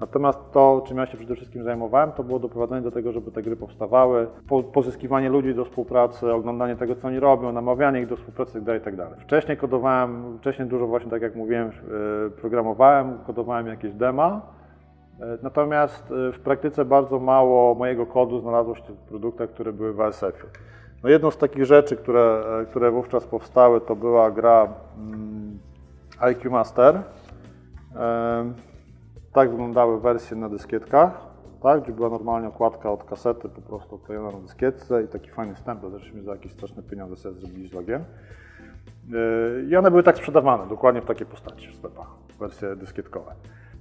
[0.00, 3.42] Natomiast to, czym ja się przede wszystkim zajmowałem, to było doprowadzenie do tego, żeby te
[3.42, 8.16] gry powstawały, po, pozyskiwanie ludzi do współpracy, oglądanie tego, co oni robią, namawianie ich do
[8.16, 8.74] współpracy itd.
[8.74, 9.06] itd.
[9.18, 14.40] Wcześniej kodowałem, wcześniej dużo właśnie, tak jak mówiłem, e, programowałem, kodowałem jakieś dema,
[15.20, 19.92] e, natomiast e, w praktyce bardzo mało mojego kodu znalazło się w produktach, które były
[19.92, 20.52] w ASF-ie.
[21.02, 25.58] No jedną z takich rzeczy, które, które wówczas powstały, to była gra mm,
[26.20, 27.02] IQ Master.
[29.32, 31.26] Tak wyglądały wersje na dyskietkach,
[31.62, 35.56] tak, gdzie była normalnie okładka od kasety po prostu odklejona na dyskietce i taki fajny
[35.56, 38.04] stempel, żeśmy za jakieś straszne pieniądze sobie zrobili z logiem.
[39.08, 42.06] Yy, I one były tak sprzedawane, dokładnie w takiej postaci w sklepach,
[42.38, 43.32] wersje dyskietkowe.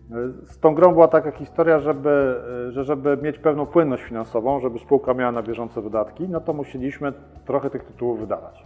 [0.10, 4.60] Yy, Z tą grą była taka historia, żeby, yy, że żeby mieć pewną płynność finansową,
[4.60, 7.14] żeby spółka miała na bieżące wydatki, no to musieliśmy
[7.46, 8.64] trochę tych tytułów wydawać.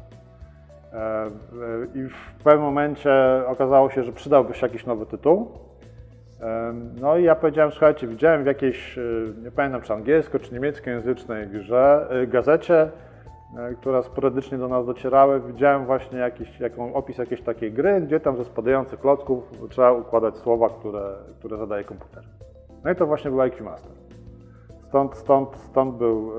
[1.96, 3.12] I w pewnym momencie
[3.48, 5.52] okazało się, że przydałby się jakiś nowy tytuł.
[7.02, 11.48] No i ja powiedziałem, słuchajcie, widziałem w jakiejś, y, nie pamiętam czy angielsko czy niemieckojęzycznej
[11.48, 12.90] grze, y, gazecie,
[13.72, 18.20] y, która sporadycznie do nas docierały, widziałem właśnie jakiś, jaką, opis jakiejś takiej gry, gdzie
[18.20, 22.24] tam ze spadających klocków trzeba układać słowa, które, które zadaje komputer.
[22.84, 23.92] No i to właśnie był IQ Master.
[24.90, 26.32] Stąd, stąd, stąd był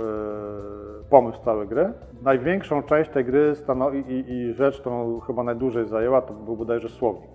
[1.11, 1.93] pomysł całej gry.
[2.23, 6.89] Największą część tej gry stanowi i, i rzecz, którą chyba najdłużej zajęła, to był bodajże
[6.89, 7.31] słownik.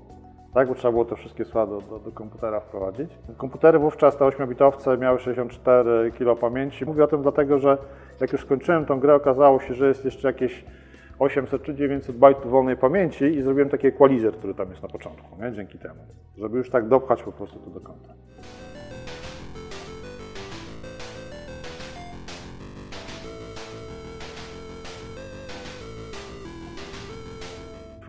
[0.54, 3.12] Tak, bo trzeba było te wszystkie słowa do, do, do komputera wprowadzić.
[3.38, 6.86] Komputery wówczas, te 8-bitowce, miały 64 kilo pamięci.
[6.86, 7.78] Mówię o tym dlatego, że
[8.22, 10.66] jak już skończyłem tą grę, okazało się, że jest jeszcze jakieś
[11.20, 15.44] 800 czy 900 bajtów wolnej pamięci i zrobiłem taki equalizer, który tam jest na początku,
[15.44, 15.52] nie?
[15.52, 16.00] dzięki temu,
[16.38, 18.14] żeby już tak dopchać po prostu to do końca.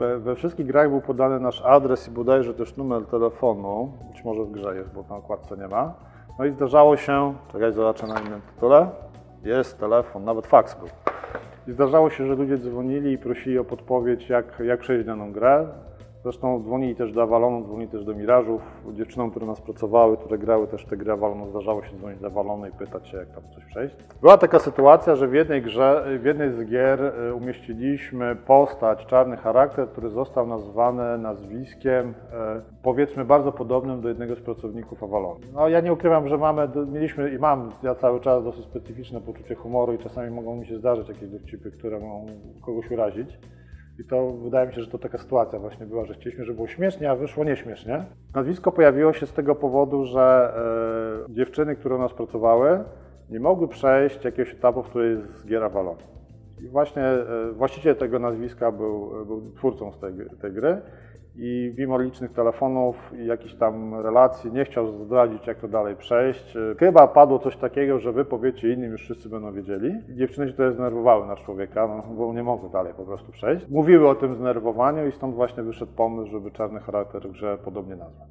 [0.00, 4.44] We, we wszystkich grach był podany nasz adres i bodajże też numer telefonu, być może
[4.44, 5.94] w grze jest, bo na okładce nie ma.
[6.38, 8.90] No i zdarzało się, czekaj, zobaczę na innym tytule,
[9.44, 10.88] jest telefon, nawet faks był.
[11.68, 15.68] I zdarzało się, że ludzie dzwonili i prosili o podpowiedź, jak, jak przejść daną grę.
[16.22, 18.62] Zresztą dzwonili też do Avalonu, dzwonili też do Mirażów.
[18.92, 22.66] Dziewczynom, które nas pracowały, które grały też te gry Avalonu, zdarzało się dzwonić do Avalonu
[22.66, 23.96] i pytać się, jak tam coś przejść.
[24.20, 29.36] Była taka sytuacja, że w jednej grze, w jednej z gier y, umieściliśmy postać, czarny
[29.36, 32.14] charakter, który został nazwany nazwiskiem, y,
[32.82, 35.40] powiedzmy, bardzo podobnym do jednego z pracowników Avalonu.
[35.52, 39.54] No ja nie ukrywam, że mamy, mieliśmy i mam ja cały czas dosyć specyficzne poczucie
[39.54, 42.26] humoru i czasami mogą mi się zdarzyć jakieś dowcipy, które mogą
[42.66, 43.38] kogoś urazić.
[44.00, 46.68] I to wydaje mi się, że to taka sytuacja właśnie była, że chcieliśmy, żeby było
[46.68, 48.04] śmiesznie, a wyszło nieśmiesznie.
[48.34, 50.54] Nazwisko pojawiło się z tego powodu, że
[51.30, 52.84] e, dziewczyny, które u nas pracowały,
[53.30, 55.96] nie mogły przejść jakiegoś etapu, w której jest z gier Avalon.
[56.62, 60.82] I właśnie e, właściciel tego nazwiska był, był twórcą z tej, tej gry
[61.42, 66.54] i mimo licznych telefonów i jakichś tam relacji nie chciał zdradzić, jak to dalej przejść.
[66.78, 69.94] Chyba padło coś takiego, że wy powiecie innym, już wszyscy będą wiedzieli.
[70.08, 73.68] Dziewczyny się to zdenerwowały na człowieka, no, bo nie mogły dalej po prostu przejść.
[73.68, 78.28] Mówiły o tym zdenerwowaniu i stąd właśnie wyszedł pomysł, żeby czarny charakter grze podobnie nazwać.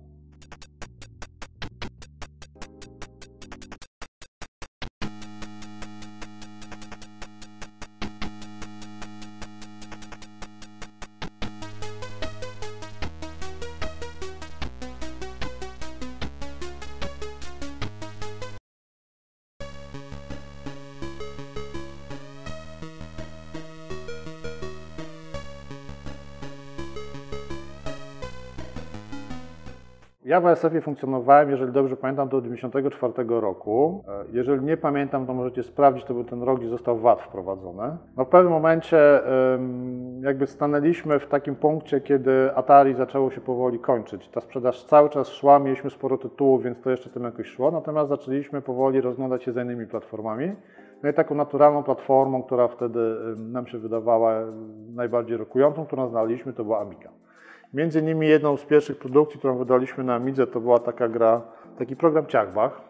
[30.30, 34.04] Ja w ASF-ie funkcjonowałem, jeżeli dobrze pamiętam, do 1994 roku.
[34.08, 37.98] E, Jeżeli nie pamiętam, to możecie sprawdzić, to był ten rok, gdzie został VAT wprowadzony.
[38.18, 39.20] No w pewnym momencie
[40.22, 44.30] jakby stanęliśmy w takim punkcie, kiedy Atari zaczęło się powoli kończyć.
[44.30, 48.10] Ta sprzedaż cały czas szła, mieliśmy sporo tytułów, więc to jeszcze tym jakoś szło, natomiast
[48.10, 50.52] zaczęliśmy powoli rozglądać się za innymi platformami.
[51.04, 53.00] No i taką naturalną platformą, która wtedy
[53.38, 54.34] nam się wydawała
[54.96, 57.10] najbardziej rokującą, którą znaliśmy, to była Amiga.
[57.74, 61.42] Między innymi jedną z pierwszych produkcji, którą wydaliśmy na Amidze, to była taka gra,
[61.78, 62.82] taki program Ciachbach.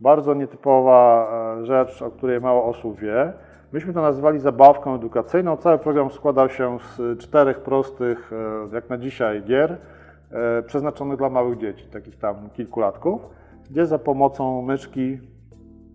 [0.00, 1.28] Bardzo nietypowa
[1.60, 3.32] e, rzecz, o której mało osób wie.
[3.72, 5.56] Myśmy to nazywali zabawką edukacyjną.
[5.56, 9.78] Cały program składał się z czterech prostych, e, jak na dzisiaj, gier
[10.30, 13.20] e, przeznaczonych dla małych dzieci, takich tam kilkulatków,
[13.70, 15.18] gdzie za pomocą myszki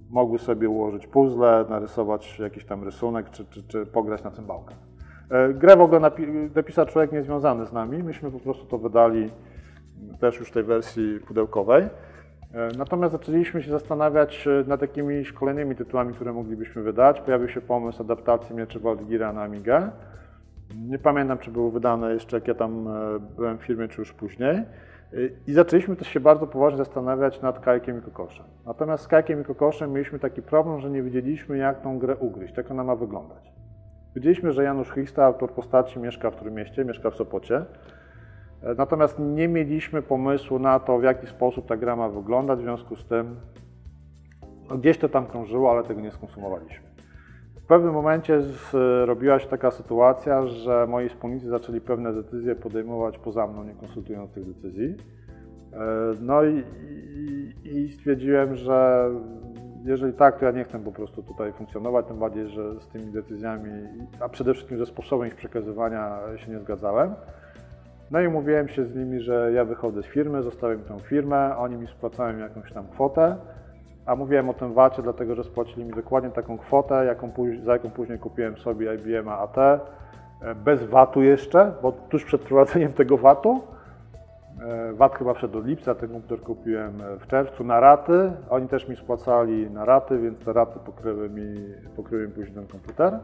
[0.10, 4.89] mogły sobie ułożyć puzzle, narysować jakiś tam rysunek, czy, czy, czy pograć na cymbałkach.
[5.32, 8.04] E, Grę w ogóle napi- napisał człowiek niezwiązany z nami.
[8.04, 9.32] Myśmy po prostu to wydali
[10.20, 11.84] też już w tej wersji pudełkowej.
[11.84, 11.90] E,
[12.78, 17.22] Natomiast zaczęliśmy się zastanawiać e, nad jakimiś kolejnymi tytułami, które moglibyśmy wydać.
[17.22, 19.90] Pojawił się pomysł adaptacji Mieczy Waldgira na Amigę.
[20.88, 22.90] Nie pamiętam, czy były wydane jeszcze, jak ja tam
[23.36, 24.64] byłem w firmie, czy już później.
[25.48, 28.46] I zaczęliśmy też się bardzo poważnie zastanawiać nad Kajkiem i Kokoszem.
[28.66, 32.58] Natomiast z Kajkiem i Kokoszem mieliśmy taki problem, że nie wiedzieliśmy, jak tą grę ugryźć,
[32.58, 33.52] jak ona ma wyglądać.
[34.16, 37.66] Wiedzieliśmy, że Janusz Chista, autor postaci, mieszka w którym mieście, mieszka w Sopocie.
[38.64, 42.62] E, Natomiast nie mieliśmy pomysłu na to, w jaki sposób ta gra ma wyglądać, w
[42.62, 43.36] związku z tym
[44.70, 46.90] no, gdzieś to tam krążyło, ale tego nie skonsumowaliśmy.
[47.56, 53.48] W pewnym momencie zrobiła się taka sytuacja, że moi wspólnicy zaczęli pewne decyzje podejmować poza
[53.48, 54.96] mną, nie konsultując tych decyzji.
[55.74, 55.78] E,
[56.22, 59.10] No i, i, i stwierdziłem, że
[59.84, 63.06] jeżeli tak, to ja nie chcę po prostu tutaj funkcjonować, tym bardziej, że z tymi
[63.06, 63.70] decyzjami,
[64.20, 67.14] a przede wszystkim ze sposobem ich przekazywania się nie zgadzałem.
[68.12, 71.76] No i umówiłem się z nimi, że ja wychodzę z firmy, zostawiam tę firmę, oni
[71.76, 73.36] mi spłacają jakąś tam kwotę,
[74.06, 77.32] a mówiłem o tym VAT-ie, dlatego że spłacili mi dokładnie taką kwotę, jaką,
[77.64, 79.80] za jaką później kupiłem sobie IBM AT, e,
[80.56, 83.62] bez VAT-u jeszcze, bo tuż przed wprowadzeniem tego VAT-u,
[84.94, 88.88] VAT chyba wszedł do lipca, ten komputer kupiłem e, w czerwcu na raty, oni też
[88.88, 91.56] mi spłacali na raty, więc te raty pokryły mi,
[91.96, 93.20] pokryły mi później ten komputer.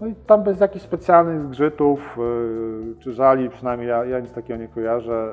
[0.00, 4.60] No i tam bez jakichś specjalnych zgrzytów yy, czy żali, przynajmniej ja, ja nic takiego
[4.60, 5.32] nie kojarzę,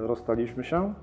[0.00, 0.94] rozstaliśmy się.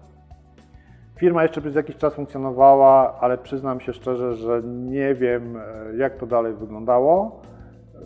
[1.15, 5.57] Firma jeszcze przez jakiś czas funkcjonowała, ale przyznam się szczerze, że nie wiem
[5.97, 7.41] jak to dalej wyglądało.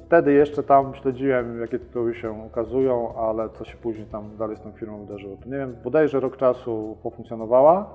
[0.05, 4.61] Wtedy jeszcze tam śledziłem, jakie tytuły się ukazują, ale co się później tam dalej z
[4.61, 5.75] tą firmą wydarzyło, to nie wiem.
[5.83, 7.89] Bodajże rok czasu pofunkcjonowała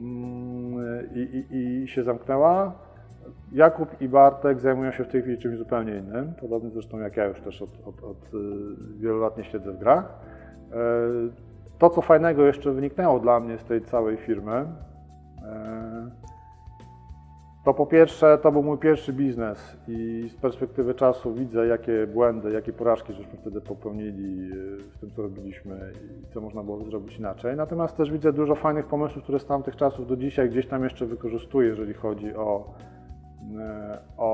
[0.00, 1.18] mm, i,
[1.50, 2.72] i, i się zamknęła.
[3.52, 7.24] Jakub i Bartek zajmują się w tej chwili czymś zupełnie innym, podobnie zresztą jak ja
[7.24, 8.38] już też od, od, od y,
[8.98, 10.18] wielu lat nie siedzę w grach.
[10.72, 10.76] E,
[11.78, 16.10] To, co fajnego jeszcze wyniknęło dla mnie z tej całej firmy, e,
[17.64, 22.52] to po pierwsze, to był mój pierwszy biznes i z perspektywy czasu widzę, jakie błędy,
[22.52, 27.18] jakie porażki żeśmy wtedy popełnili y, w tym, co robiliśmy i co można było zrobić
[27.18, 27.56] inaczej.
[27.56, 31.06] Natomiast też widzę dużo fajnych pomysłów, które z tamtych czasów do dzisiaj gdzieś tam jeszcze
[31.06, 32.74] wykorzystuję, jeżeli chodzi o,
[33.58, 34.30] e, o,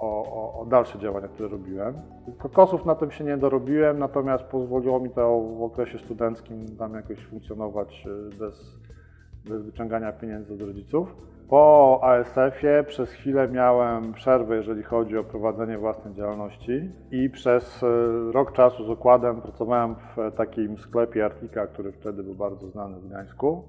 [0.00, 1.94] o, o dalsze działania, które robiłem.
[2.38, 7.18] Kokosów na tym się nie dorobiłem, natomiast pozwoliło mi to w okresie studenckim tam jakoś
[7.18, 8.78] funkcjonować e, bez,
[9.44, 11.35] bez wyciągania pieniędzy od rodziców.
[11.48, 17.86] Po ASF-ie przez chwilę miałem przerwę, jeżeli chodzi o prowadzenie własnej działalności i przez e,
[18.32, 23.06] rok czasu z okładem pracowałem w takim sklepie Artika, który wtedy był bardzo znany w
[23.08, 23.68] Gdańsku.